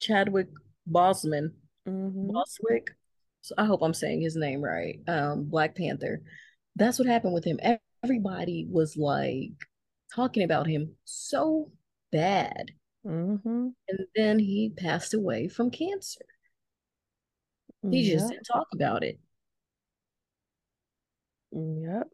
[0.00, 0.48] Chadwick
[0.90, 1.52] Boseman,
[1.86, 2.88] hmm Boswick.
[3.48, 5.00] So I hope I'm saying his name right.
[5.08, 6.20] Um, Black Panther.
[6.76, 7.58] That's what happened with him.
[8.04, 9.52] Everybody was like
[10.14, 11.70] talking about him so
[12.12, 12.72] bad.
[13.04, 16.26] hmm And then he passed away from cancer.
[17.90, 19.18] He just didn't talk about it.
[21.52, 22.08] Yep.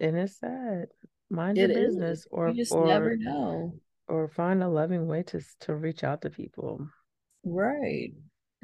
[0.00, 0.88] And it's sad.
[1.30, 1.96] Mind your It is.
[1.96, 3.74] business or You just or never know.
[4.06, 6.86] or find a loving way to to reach out to people.
[7.44, 8.12] Right.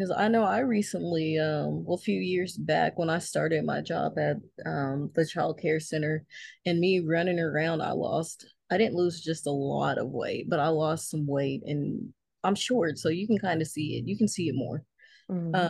[0.00, 3.82] Because I know I recently, um, well, a few years back when I started my
[3.82, 6.24] job at um, the child care center
[6.64, 10.58] and me running around, I lost, I didn't lose just a lot of weight, but
[10.58, 14.08] I lost some weight and I'm short, so you can kind of see it.
[14.08, 14.84] You can see it more.
[15.28, 15.68] hmm Um,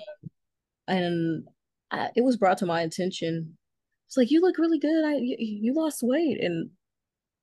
[0.86, 1.48] and
[1.90, 3.58] I, it was brought to my attention.
[4.06, 5.04] It's like, you look really good.
[5.04, 6.40] I, you, you lost weight.
[6.40, 6.70] And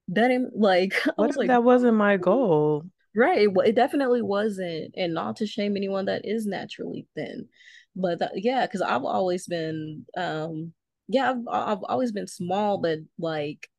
[0.08, 2.86] that, like, was if like, that wasn't my goal?
[3.16, 3.48] Right.
[3.48, 7.48] It, it definitely wasn't, and not to shame anyone that is naturally thin,
[7.96, 10.74] but that, yeah, because I've always been, um,
[11.08, 13.70] yeah, I've I've always been small, but like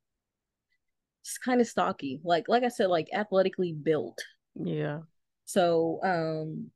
[1.21, 4.19] it's kind of stocky, like like I said, like athletically built.
[4.55, 5.01] Yeah.
[5.45, 6.71] So, um,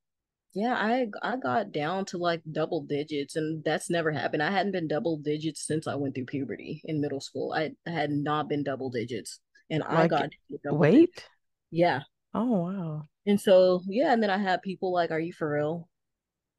[0.53, 4.43] yeah, I I got down to like double digits, and that's never happened.
[4.43, 7.53] I hadn't been double digits since I went through puberty in middle school.
[7.53, 9.39] I, had not been double digits,
[9.69, 10.63] and I got digits.
[10.65, 11.27] weight?
[11.71, 12.01] Yeah.
[12.35, 13.07] Oh wow.
[13.25, 15.89] And so, yeah, and then I had people like, "Are you for real?"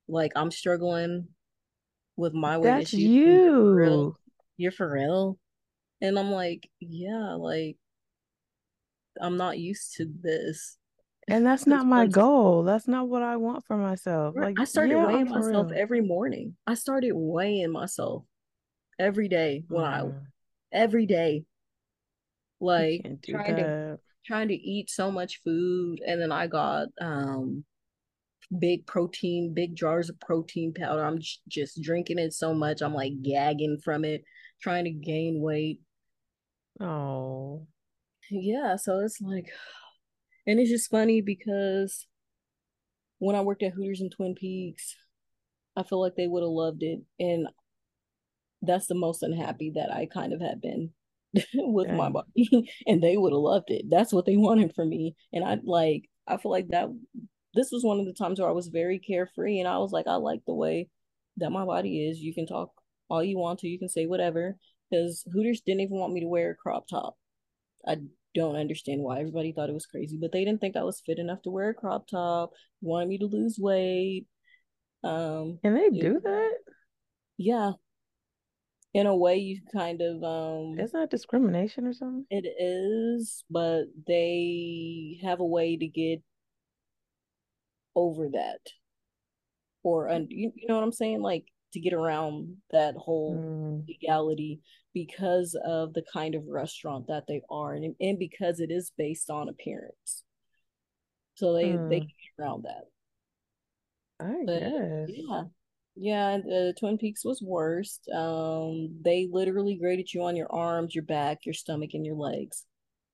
[0.08, 1.28] Like, I'm struggling
[2.16, 3.10] with my weight That's issue.
[3.24, 4.10] and You're for real.
[4.10, 4.16] you.
[4.58, 5.38] You're for real.
[6.02, 7.76] And I'm like, yeah, like
[9.20, 10.78] I'm not used to this.
[11.28, 12.62] And that's not my goal.
[12.64, 14.36] That's not what I want for myself.
[14.36, 15.72] Like, I started yeah, weighing myself real.
[15.72, 16.56] every morning.
[16.66, 18.24] I started weighing myself
[18.98, 20.26] every day when I Mm,
[20.72, 21.44] every day,
[22.60, 23.98] like trying to that.
[24.26, 26.00] Trying to eat so much food.
[26.06, 27.64] And then I got um
[28.58, 31.04] big protein, big jars of protein powder.
[31.04, 32.82] I'm j- just drinking it so much.
[32.82, 34.24] I'm like gagging from it,
[34.62, 35.80] trying to gain weight.
[36.80, 37.66] Oh.
[38.30, 39.50] Yeah, so it's like,
[40.46, 42.06] and it's just funny because
[43.18, 44.96] when I worked at Hooters and Twin Peaks,
[45.76, 47.00] I feel like they would have loved it.
[47.18, 47.48] And
[48.62, 50.90] that's the most unhappy that I kind of have been
[51.54, 52.68] with my body.
[52.86, 53.86] and they would have loved it.
[53.90, 55.16] That's what they wanted from me.
[55.32, 56.88] And I like, I feel like that
[57.54, 60.06] this was one of the times where I was very carefree and I was like,
[60.06, 60.88] I like the way
[61.36, 62.18] that my body is.
[62.18, 62.70] You can talk
[63.08, 64.56] all you want to, you can say whatever.
[64.90, 67.16] Because Hooters didn't even want me to wear a crop top.
[67.86, 67.98] I
[68.34, 71.18] don't understand why everybody thought it was crazy, but they didn't think I was fit
[71.18, 72.50] enough to wear a crop top.
[72.80, 74.26] Wanted me to lose weight.
[75.02, 76.52] Um, Can they do that?
[77.36, 77.72] yeah,
[78.94, 82.28] in a way, you kind of um, Isn't that discrimination or something?
[82.30, 86.22] it is, but they have a way to get
[87.96, 88.60] over that,
[89.82, 93.88] or and you, you know what I'm saying, like to get around that whole Mm,
[93.88, 94.60] legality
[94.94, 99.30] because of the kind of restaurant that they are, and and because it is based
[99.30, 100.24] on appearance.
[101.36, 102.86] So they they mm, can get around that.
[104.18, 105.12] I But guess.
[105.12, 105.44] yeah,
[105.96, 108.08] yeah, uh, Twin Peaks was worst.
[108.08, 112.64] Um, they literally graded you on your arms, your back, your stomach, and your legs.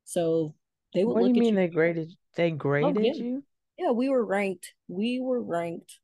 [0.04, 0.54] So
[0.94, 1.56] they would What do you mean you.
[1.56, 2.16] they graded?
[2.34, 2.50] They
[2.82, 3.42] Oh yeah, graded you?
[3.78, 3.90] yeah.
[3.92, 4.74] We were ranked.
[4.88, 5.98] We were ranked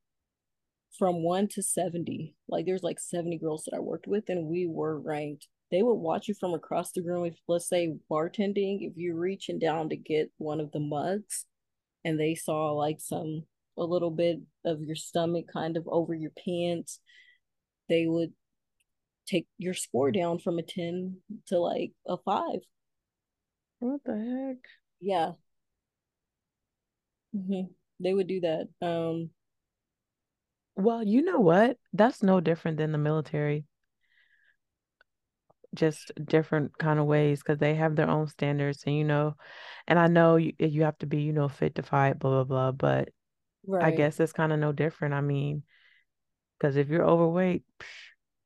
[0.99, 2.35] from one to seventy.
[2.49, 5.49] Like there's like seventy girls that I worked with, and we were ranked.
[5.71, 7.25] They would watch you from across the room.
[7.25, 11.47] If let's say bartending, if you're reaching down to get one of the mugs,
[12.05, 13.45] and they saw like some
[13.77, 17.01] a little bit of your stomach kind of over your pants,
[17.89, 18.33] they would
[19.27, 22.61] take your score down from a 10 to like a 5.
[23.79, 24.59] What the heck?
[25.01, 25.33] Yeah.
[27.33, 27.62] hmm
[28.01, 28.69] They would do that.
[28.83, 29.31] Um
[30.77, 31.77] Well, you know what?
[31.93, 33.67] That's no different than the military.
[35.75, 39.35] just different kind of ways because they have their own standards and you know
[39.87, 42.45] and I know you you have to be you know fit to fight blah blah
[42.45, 43.11] blah but
[43.81, 45.63] I guess it's kind of no different I mean
[46.59, 47.65] because if you're overweight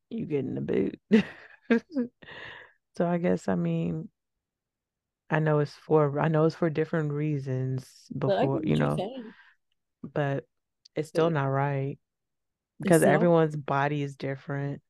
[0.09, 0.99] you get in the boot
[2.97, 4.09] so I guess I mean
[5.29, 8.97] I know it's for I know it's for different reasons before you know
[10.03, 10.45] but
[10.97, 11.99] it's still not right
[12.81, 13.11] because not.
[13.11, 14.83] everyone's body is different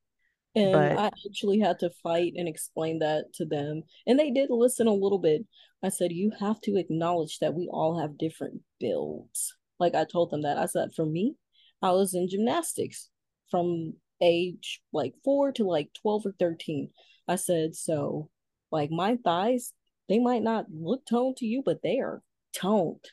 [0.54, 3.82] And but I actually had to fight and explain that to them.
[4.06, 5.46] And they did listen a little bit.
[5.82, 9.54] I said, you have to acknowledge that we all have different builds.
[9.80, 10.58] Like I told them that.
[10.58, 11.34] I said, for me,
[11.82, 13.08] I was in gymnastics
[13.50, 16.90] from age like four to like 12 or 13.
[17.26, 18.28] I said, so
[18.70, 19.72] like my thighs,
[20.08, 23.04] they might not look toned to you, but they are toned.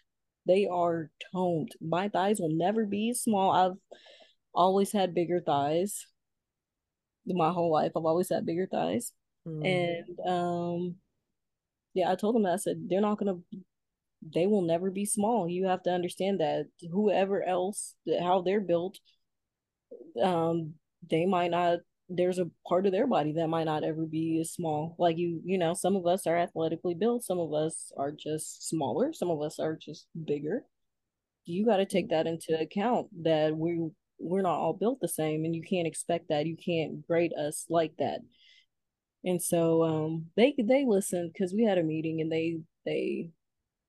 [0.45, 1.71] They are toned.
[1.81, 3.51] My thighs will never be small.
[3.51, 3.77] I've
[4.53, 6.05] always had bigger thighs
[7.25, 7.91] my whole life.
[7.95, 9.11] I've always had bigger thighs.
[9.47, 10.95] mm, And um
[11.93, 13.37] yeah, I told them that I said they're not gonna
[14.21, 15.47] they will never be small.
[15.47, 18.97] You have to understand that whoever else how they're built,
[20.21, 20.73] um,
[21.09, 24.51] they might not there's a part of their body that might not ever be as
[24.51, 24.95] small.
[24.97, 28.67] Like you, you know, some of us are athletically built, some of us are just
[28.67, 30.63] smaller, some of us are just bigger.
[31.45, 35.45] You got to take that into account that we we're not all built the same
[35.45, 36.45] and you can't expect that.
[36.47, 38.19] You can't grade us like that.
[39.23, 43.31] And so um they they listened because we had a meeting and they they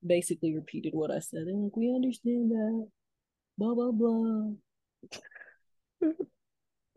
[0.07, 1.43] basically repeated what I said.
[1.47, 2.89] They're like, we understand that,
[3.59, 4.53] blah blah blah.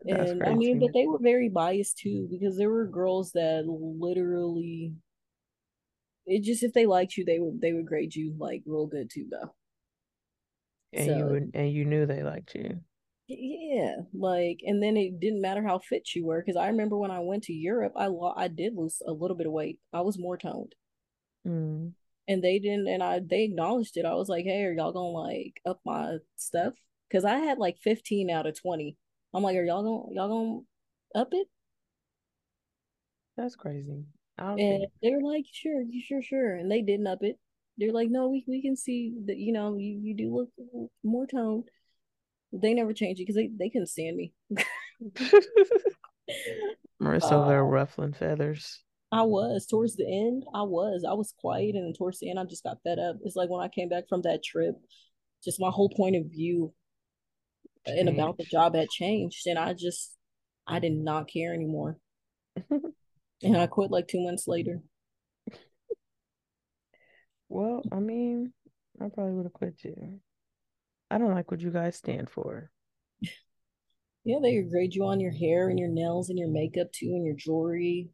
[0.04, 4.94] And I mean, but they were very biased too because there were girls that literally
[6.26, 9.10] it just if they liked you, they would they would grade you like real good
[9.10, 9.54] too though.
[10.92, 12.80] and you would and you knew they liked you
[13.28, 17.10] yeah, like and then it didn't matter how fit you were because I remember when
[17.10, 19.78] I went to Europe, I lo- I did lose a little bit of weight.
[19.92, 20.74] I was more toned.
[21.46, 21.92] mm.
[22.28, 24.04] And they didn't and I they acknowledged it.
[24.04, 26.74] I was like, "Hey, are y'all gonna like up my stuff?"
[27.08, 28.96] Because I had like 15 out of 20.
[29.34, 30.60] I'm like, "Are y'all gonna y'all gonna
[31.22, 31.48] up it?"
[33.36, 34.04] That's crazy.
[34.38, 37.38] I don't And think they were like, "Sure, sure, sure," and they didn't up it.
[37.78, 40.50] They're like, "No, we we can see that you know you you do look
[41.02, 41.68] more toned."
[42.52, 44.34] They never changed it because they they couldn't stand me.
[47.00, 48.82] Marissa Uh, ruffling feathers.
[49.12, 50.44] I was towards the end.
[50.54, 51.04] I was.
[51.08, 53.16] I was quiet, and towards the end, I just got fed up.
[53.24, 54.74] It's like when I came back from that trip,
[55.44, 56.72] just my whole point of view
[57.86, 60.16] uh, and about the job had changed and I just
[60.66, 61.98] I did not care anymore.
[63.44, 64.80] And I quit like two months later.
[67.48, 68.52] Well, I mean,
[69.00, 70.20] I probably would have quit too.
[71.10, 72.70] I don't like what you guys stand for.
[74.24, 77.26] Yeah, they grade you on your hair and your nails and your makeup too and
[77.26, 78.08] your jewelry.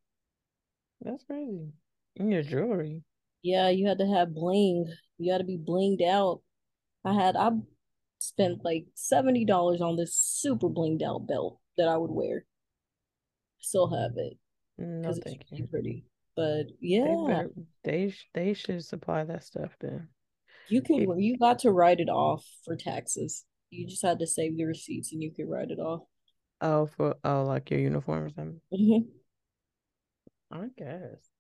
[1.01, 1.73] That's crazy.
[2.17, 3.03] And your jewelry.
[3.43, 4.93] Yeah, you had to have bling.
[5.19, 6.43] You had to be blinged out.
[7.05, 7.51] I had I
[8.19, 12.45] spent like seventy dollars on this super blinged out belt that I would wear.
[13.61, 14.37] Still have it
[14.79, 15.69] No, because it's really you.
[15.71, 16.05] pretty.
[16.37, 17.51] But They yeah, better
[17.85, 20.09] they they should supply that stuff then.
[20.69, 23.45] you could If you got to write it off for taxes.
[23.71, 26.03] You just had to save the receipts and you could write it off.
[26.61, 28.61] oh for oh like your uniform or something.
[28.73, 29.09] Mhm.
[30.51, 31.31] I guess.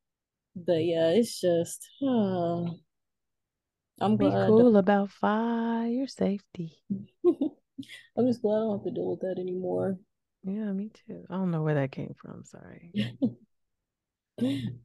[0.56, 2.64] But yeah, it's just uh,
[4.00, 4.48] I'm Be glad.
[4.48, 6.78] cool about fire safety.
[7.26, 9.98] I'm just glad I don't have to deal with that anymore.
[10.44, 11.24] Yeah, me too.
[11.30, 12.44] I don't know where that came from.
[12.44, 12.92] Sorry.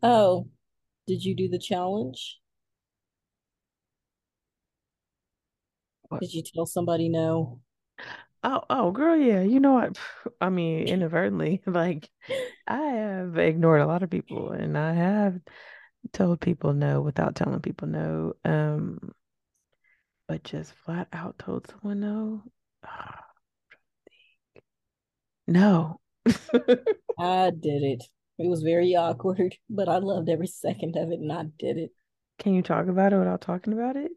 [0.02, 0.48] Oh,
[1.06, 2.40] did you do the challenge?
[6.10, 6.22] What?
[6.22, 7.60] Did you tell somebody no?
[8.44, 9.42] Oh, oh, girl, yeah.
[9.42, 9.98] You know what?
[10.42, 12.10] I mean, inadvertently, like
[12.68, 15.40] I have ignored a lot of people, and I have
[16.12, 18.34] told people no without telling people no.
[18.44, 19.14] Um,
[20.28, 22.44] but just flat out told someone no.
[25.46, 26.00] No.
[27.20, 28.02] I did it.
[28.40, 31.92] It was very awkward, but I loved every second of it, and I did it.
[32.40, 34.12] Can you talk about it without talking about it?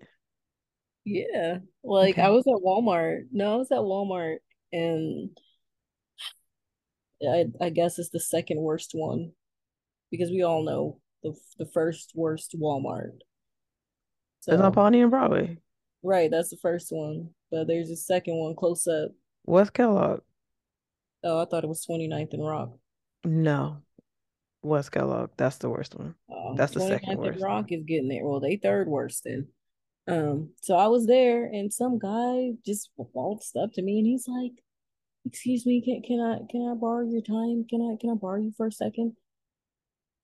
[1.06, 3.26] Yeah, like I was at Walmart.
[3.30, 4.38] No, I was at Walmart,
[4.72, 5.30] and
[7.22, 9.30] I I guess it's the second worst one
[10.10, 13.12] because we all know the the first worst Walmart.
[14.38, 15.58] It's on So Pawnee and Broadway.
[16.02, 17.30] Right, that's the first one.
[17.52, 19.12] But there's a second one close up.
[19.44, 20.22] What's Kellogg?
[21.22, 22.70] Oh, I thought it was 29th and Rock.
[23.24, 23.78] No.
[24.62, 25.30] West Kellogg?
[25.36, 26.16] That's the worst one.
[26.28, 27.44] Um, That's the second 29th and worst.
[27.44, 28.24] Rock is getting there.
[28.24, 29.46] Well, they third worst then.
[30.08, 34.28] Um, so I was there and some guy just waltzed up to me and he's
[34.28, 34.52] like,
[35.26, 37.66] Excuse me, can can I can I borrow your time?
[37.68, 39.16] Can I can I borrow you for a second?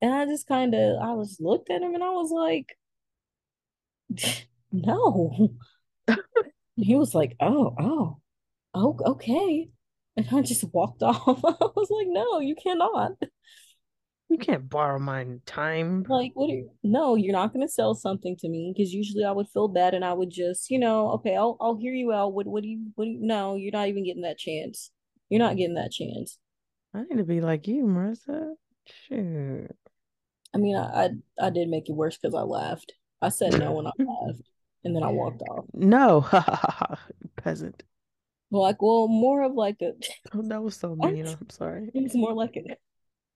[0.03, 2.77] And I just kind of, I was looked at him and I was like,
[4.73, 5.51] no.
[6.77, 8.21] he was like, oh, oh,
[8.75, 9.71] oh, okay.
[10.17, 11.23] And I just walked off.
[11.45, 13.13] I was like, no, you cannot.
[14.33, 16.07] You can't borrow my time.
[16.09, 16.49] Like, what?
[16.49, 19.51] Are you, no, you're not going to sell something to me because usually I would
[19.51, 22.33] feel bad and I would just, you know, okay, I'll I'll hear you out.
[22.33, 23.19] What what do you what do you?
[23.21, 24.91] No, you're not even getting that chance.
[25.29, 26.39] You're not getting that chance.
[26.95, 28.55] I need to be like you, Marissa.
[29.07, 29.77] Shoot.
[30.55, 32.95] I mean, I I, I did make it worse because I laughed.
[33.21, 34.49] I said no and I laughed,
[34.83, 35.67] and then I walked off.
[35.75, 36.27] No,
[37.37, 37.83] peasant.
[38.51, 39.93] Like, well, more of like a.
[40.35, 41.27] Oh, that was so mean.
[41.27, 41.91] I'm sorry.
[41.93, 42.77] It's more like a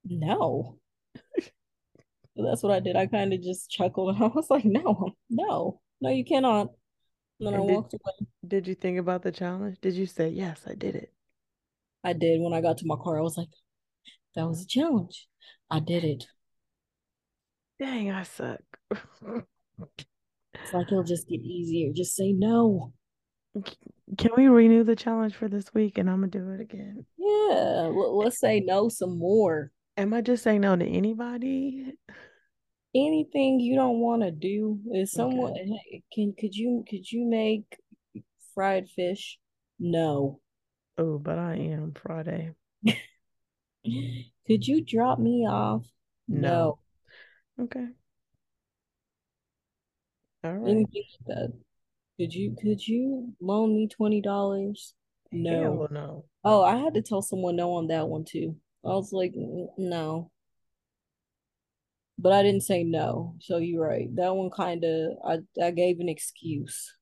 [0.07, 0.79] no.
[2.37, 2.97] That's what I did.
[2.97, 3.45] I kind of mm.
[3.45, 6.69] just chuckled and I was like, no, no, no, you cannot.
[7.41, 8.29] And then and I did, walked away.
[8.47, 9.79] Did you think about the challenge?
[9.81, 11.13] Did you say, yes, I did it?
[12.05, 12.41] I did.
[12.41, 13.49] When I got to my car, I was like,
[14.35, 15.27] that was a challenge.
[15.71, 16.27] I did it.
[17.79, 18.61] Dang, I suck.
[18.91, 21.93] it's like it'll just get easier.
[21.93, 22.93] Just say no.
[24.19, 27.05] Can we renew the challenge for this week and I'm gonna do it again?
[27.19, 29.73] Yeah, let's say no some more.
[29.97, 31.95] Am I just saying no to anybody?
[32.95, 36.03] Anything you don't want to do is someone okay.
[36.13, 37.65] can could you could you make
[38.55, 39.39] fried fish?
[39.79, 40.41] No.
[40.99, 42.53] Oh, but I am Friday.
[44.47, 45.85] could you drop me off?
[46.29, 46.79] No.
[47.59, 47.65] no.
[47.65, 47.87] Okay.
[50.45, 50.71] All right.
[50.71, 51.53] Anything like that.
[52.19, 54.95] Could you could you loan me twenty dollars?
[55.33, 55.63] No.
[55.63, 56.25] Hell no.
[56.45, 58.57] Oh, I had to tell someone no on that one too.
[58.87, 59.33] I was like,
[59.77, 60.31] no.
[62.19, 63.37] But I didn't say no.
[63.41, 64.09] So you're right.
[64.17, 66.95] That one kind of I I gave an excuse.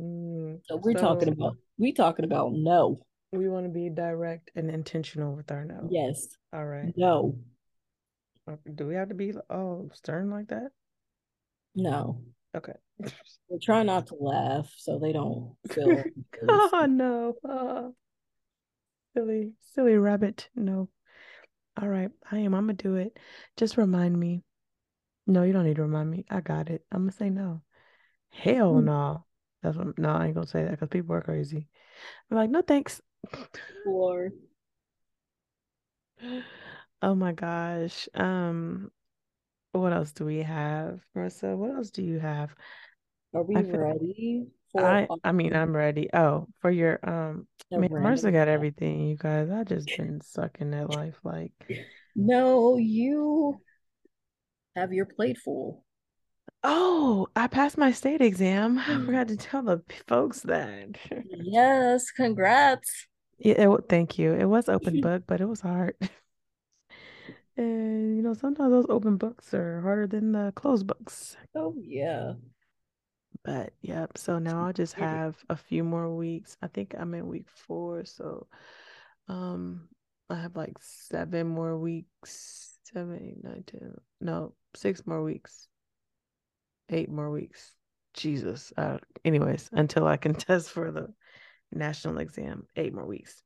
[0.00, 3.04] Mm, so we're so talking about we talking about no.
[3.32, 5.88] We want to be direct and intentional with our no.
[5.90, 6.28] Yes.
[6.52, 6.92] All right.
[6.96, 7.38] No.
[8.74, 10.70] Do we have to be oh stern like that?
[11.74, 12.22] No.
[12.54, 12.74] Okay.
[13.48, 16.02] We try not to laugh so they don't feel.
[16.48, 17.34] oh no.
[17.44, 17.94] Oh.
[19.14, 20.48] Silly, silly rabbit.
[20.54, 20.88] No.
[21.80, 22.10] All right.
[22.30, 22.54] I am.
[22.54, 23.18] I'm gonna do it.
[23.56, 24.42] Just remind me.
[25.26, 26.24] No, you don't need to remind me.
[26.30, 26.84] I got it.
[26.90, 27.62] I'm gonna say no.
[28.30, 28.84] Hell mm.
[28.84, 29.24] no.
[29.62, 31.68] That's what no, I ain't gonna say that because people are crazy.
[32.30, 33.00] I'm like, no thanks.
[37.04, 38.08] Oh my gosh.
[38.14, 38.92] Um
[39.72, 41.00] what else do we have?
[41.16, 42.54] Marissa, what else do you have?
[43.34, 44.46] Are we ready?
[44.78, 46.08] I I mean I'm ready.
[46.12, 49.50] Oh, for your um man, Marissa got everything, you guys.
[49.50, 51.52] I just been sucking at life like
[52.16, 53.60] No, you
[54.76, 55.84] have your plate full.
[56.64, 58.78] Oh, I passed my state exam.
[58.78, 59.06] I hmm.
[59.06, 60.96] forgot to tell the folks that.
[61.26, 63.06] yes, congrats.
[63.38, 64.32] Yeah, it, thank you.
[64.32, 65.96] It was open book, but it was hard.
[67.54, 71.36] And you know, sometimes those open books are harder than the closed books.
[71.54, 72.32] Oh yeah.
[73.44, 76.56] But yep, so now I just have a few more weeks.
[76.62, 78.46] I think I'm in week four, so
[79.28, 79.88] um
[80.30, 83.94] I have like seven more weeks, seven, eight, nine, ten.
[84.20, 85.68] No, six more weeks.
[86.88, 87.74] Eight more weeks.
[88.14, 88.72] Jesus.
[88.76, 91.12] Uh, anyways, until I can test for the
[91.72, 93.42] national exam, eight more weeks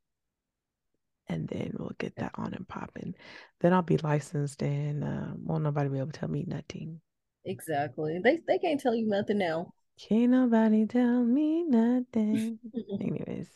[1.28, 3.14] and then we'll get that on and popping.
[3.60, 7.00] Then I'll be licensed and uh, won't nobody be able to tell me nothing.
[7.44, 8.20] Exactly.
[8.22, 9.72] They they can't tell you nothing now.
[9.98, 12.58] Can't nobody tell me nothing.
[13.00, 13.48] Anyways,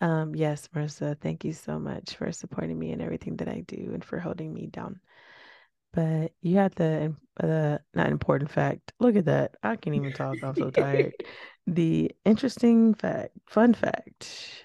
[0.00, 3.90] um, yes, Marissa, thank you so much for supporting me in everything that I do
[3.92, 5.00] and for holding me down.
[5.92, 8.92] But you had the the not important fact.
[9.00, 9.56] Look at that.
[9.62, 10.36] I can't even talk.
[10.42, 11.12] I'm so tired.
[11.66, 14.64] the interesting fact, fun fact.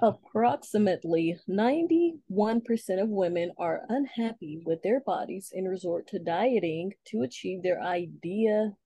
[0.00, 7.62] Approximately 91% of women are unhappy with their bodies and resort to dieting to achieve
[7.62, 8.76] their idea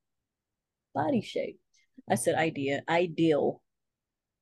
[0.95, 1.59] body shape.
[2.11, 3.63] I said idea, ideal.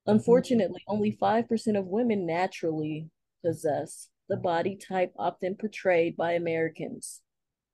[0.06, 3.08] Unfortunately, only 5% of women naturally
[3.44, 7.20] possess the body type often portrayed by Americans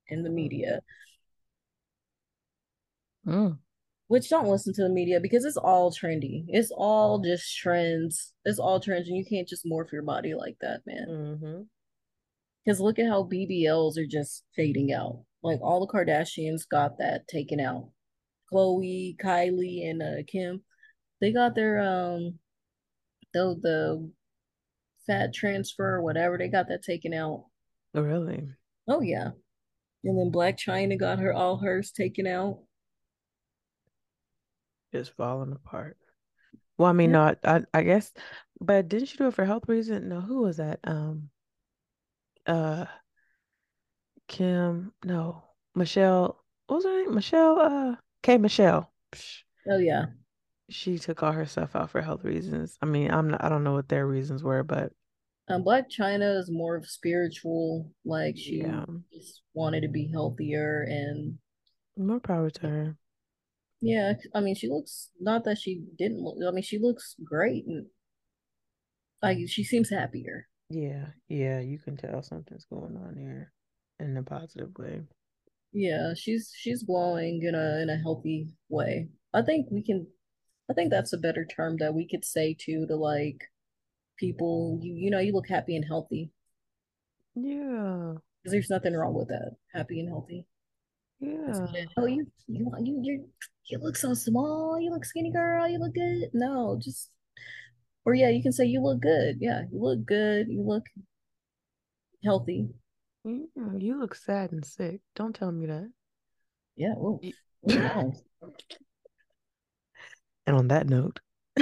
[0.07, 0.81] in the media.
[3.25, 3.57] Mm
[4.07, 6.45] which don't listen to the media because it's all trendy.
[6.47, 8.33] It's all just trends.
[8.45, 11.67] It's all trends, and you can't just morph your body like that, man.
[12.65, 12.85] Because mm-hmm.
[12.85, 15.23] look at how BBLs are just fading out.
[15.43, 17.89] Like all the Kardashians got that taken out.
[18.51, 20.61] Khloe, Kylie, and uh, Kim,
[21.21, 22.39] they got their um,
[23.33, 24.11] the the
[25.05, 26.37] fat transfer, whatever.
[26.37, 27.45] They got that taken out.
[27.95, 28.49] Oh, really?
[28.87, 29.31] Oh yeah.
[30.03, 32.59] And then Blac Chyna got her all hers taken out
[34.93, 35.97] just falling apart.
[36.77, 37.33] Well, I mean, yeah.
[37.43, 38.11] no, I, I guess,
[38.59, 40.09] but didn't you do it for health reason?
[40.09, 40.79] No, who was that?
[40.83, 41.29] Um,
[42.45, 42.85] uh,
[44.27, 45.43] Kim, no,
[45.75, 46.43] Michelle.
[46.67, 47.15] What was her name?
[47.15, 47.59] Michelle.
[47.59, 47.95] Uh,
[48.27, 48.37] K.
[48.37, 48.91] Michelle.
[49.69, 50.07] Oh yeah.
[50.69, 52.77] She took all her stuff out for health reasons.
[52.81, 54.93] I mean, I'm not, I don't know what their reasons were, but
[55.49, 57.91] Um, Blac Chyna is more of spiritual.
[58.05, 61.39] Like she yeah, just wanted to be healthier and
[61.97, 62.97] more power to her.
[63.81, 67.65] yeah, I mean she looks not that she didn't look I mean she looks great
[67.67, 67.87] and
[69.21, 70.47] like she seems happier.
[70.69, 73.51] Yeah, yeah, you can tell something's going on here
[73.99, 75.01] in a positive way.
[75.73, 79.09] Yeah, she's she's glowing in a in a healthy way.
[79.33, 80.07] I think we can
[80.69, 83.43] I think that's a better term that we could say too to like
[84.17, 86.31] people you you know you look happy and healthy
[87.35, 89.55] Yeah, because there's nothing wrong with that.
[89.73, 90.45] Happy and healthy.
[91.19, 91.67] Yeah.
[91.97, 93.29] Oh, you you you you
[93.65, 94.79] you look so small.
[94.79, 95.67] You look skinny, girl.
[95.67, 96.29] You look good.
[96.33, 97.09] No, just
[98.05, 99.37] or yeah, you can say you look good.
[99.39, 100.47] Yeah, you look good.
[100.49, 100.85] You look
[102.23, 102.69] healthy.
[103.27, 105.01] Yeah, you look sad and sick.
[105.15, 105.91] Don't tell me that.
[106.75, 106.93] Yeah.
[107.21, 107.33] You-
[107.71, 108.13] oh.
[110.45, 111.19] And on that note,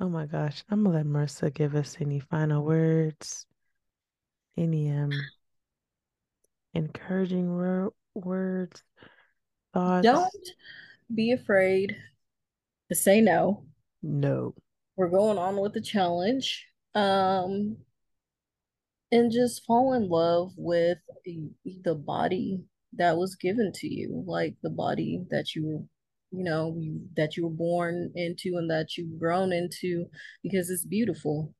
[0.00, 3.44] oh my gosh, I'm gonna let Marissa give us any final words,
[4.56, 5.10] any um
[6.72, 8.82] encouraging wor words,
[9.74, 10.04] thoughts.
[10.04, 10.32] Don't
[11.14, 11.96] be afraid
[12.88, 13.66] to say no.
[14.02, 14.54] No.
[14.96, 16.66] We're going on with the challenge.
[16.94, 17.76] Um,
[19.12, 22.60] and just fall in love with the body
[22.94, 25.88] that was given to you, like the body that you,
[26.30, 26.76] you know,
[27.16, 30.06] that you were born into and that you've grown into
[30.42, 31.54] because it's beautiful.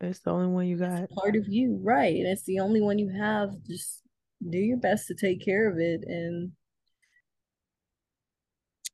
[0.00, 1.10] It's the only one you got.
[1.10, 2.14] Part of you, right?
[2.14, 3.50] And it's the only one you have.
[3.66, 4.02] Just
[4.48, 6.52] do your best to take care of it and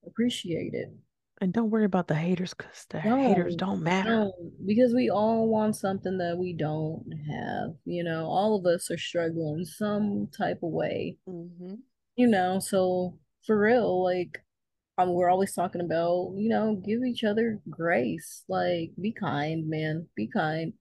[0.06, 0.88] appreciate it.
[1.40, 4.10] And don't worry about the haters because the haters don't matter.
[4.10, 4.32] no,
[4.64, 7.74] because we all want something that we don't have.
[7.84, 11.18] You know, all of us are struggling some type of way.
[11.28, 11.74] Mm-hmm.
[12.16, 14.44] You know, so for real, like
[14.96, 18.44] um, we're always talking about, you know, give each other grace.
[18.48, 20.08] Like, be kind, man.
[20.14, 20.74] Be kind.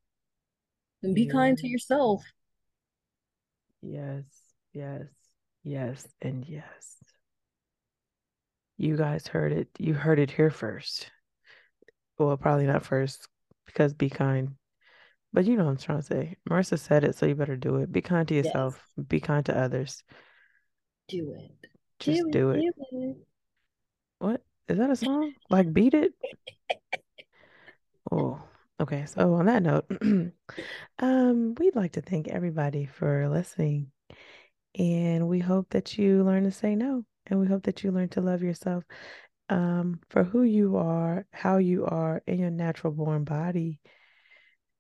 [1.02, 2.24] And be kind to yourself.
[3.82, 4.24] Yes.
[4.72, 5.08] Yes.
[5.64, 6.08] Yes.
[6.22, 7.03] And yes.
[8.78, 9.70] You guys heard it.
[9.78, 11.12] You heard it here first.
[12.18, 13.28] Well, probably not first
[13.66, 14.56] because be kind.
[15.32, 16.38] But you know what I'm trying to say.
[16.48, 17.92] Marissa said it, so you better do it.
[17.92, 18.46] Be kind to Yes.
[18.46, 18.84] yourself.
[19.08, 20.04] Be kind to others.
[21.08, 21.70] Do it.
[22.00, 22.60] Just Do do it.
[22.66, 22.76] it.
[22.92, 23.18] Do it.
[24.20, 24.42] What?
[24.68, 25.34] Is that a song?
[25.50, 26.14] Like beat it?
[28.12, 28.42] Oh,
[28.80, 29.06] okay.
[29.06, 29.86] So on that note,
[31.00, 33.92] um, we'd like to thank everybody for listening.
[34.78, 37.06] And we hope that you learn to say no.
[37.28, 38.84] And we hope that you learn to love yourself
[39.50, 43.80] um, for who you are, how you are in your natural born body,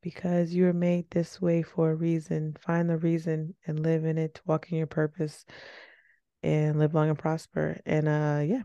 [0.01, 2.55] because you are made this way for a reason.
[2.59, 5.45] Find the reason and live in it, walk in your purpose,
[6.41, 7.79] and live long and prosper.
[7.85, 8.63] And uh, yeah.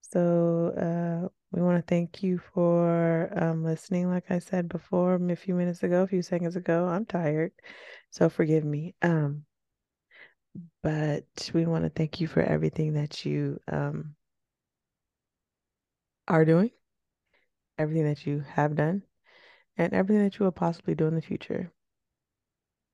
[0.00, 4.08] So uh, we want to thank you for um, listening.
[4.08, 7.52] Like I said before, a few minutes ago, a few seconds ago, I'm tired,
[8.10, 8.94] so forgive me.
[9.02, 9.44] Um,
[10.82, 14.14] but we want to thank you for everything that you um,
[16.26, 16.70] are doing,
[17.78, 19.02] everything that you have done,
[19.76, 21.70] and everything that you will possibly do in the future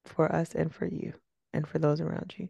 [0.04, 1.12] for us and for you
[1.52, 2.48] and for those around you.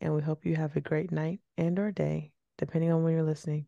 [0.00, 3.22] And we hope you have a great night and or day, depending on when you're
[3.22, 3.66] listening.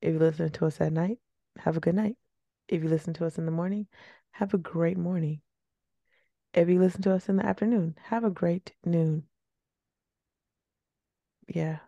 [0.00, 1.18] If you listen to us at night,
[1.58, 2.16] have a good night.
[2.68, 3.86] If you listen to us in the morning,
[4.32, 5.40] have a great morning.
[6.52, 9.24] If you listen to us in the afternoon, have a great noon.
[11.52, 11.78] Yeah.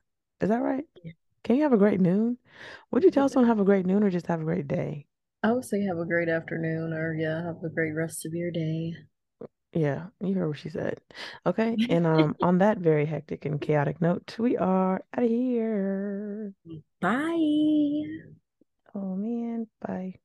[0.41, 0.87] Is that right?
[1.03, 1.13] Yeah.
[1.45, 2.39] Can you have a great noon?
[2.91, 5.07] Would you tell someone have a great noon or just have a great day?
[5.45, 8.51] I would say have a great afternoon or yeah, have a great rest of your
[8.51, 8.97] day.
[9.73, 11.01] Yeah, you heard what she said.
[11.47, 11.79] Okay.
[11.89, 16.55] And um on that very hectic and chaotic note, we are out of here.
[17.01, 18.35] Bye.
[18.95, 20.21] Oh man, bye.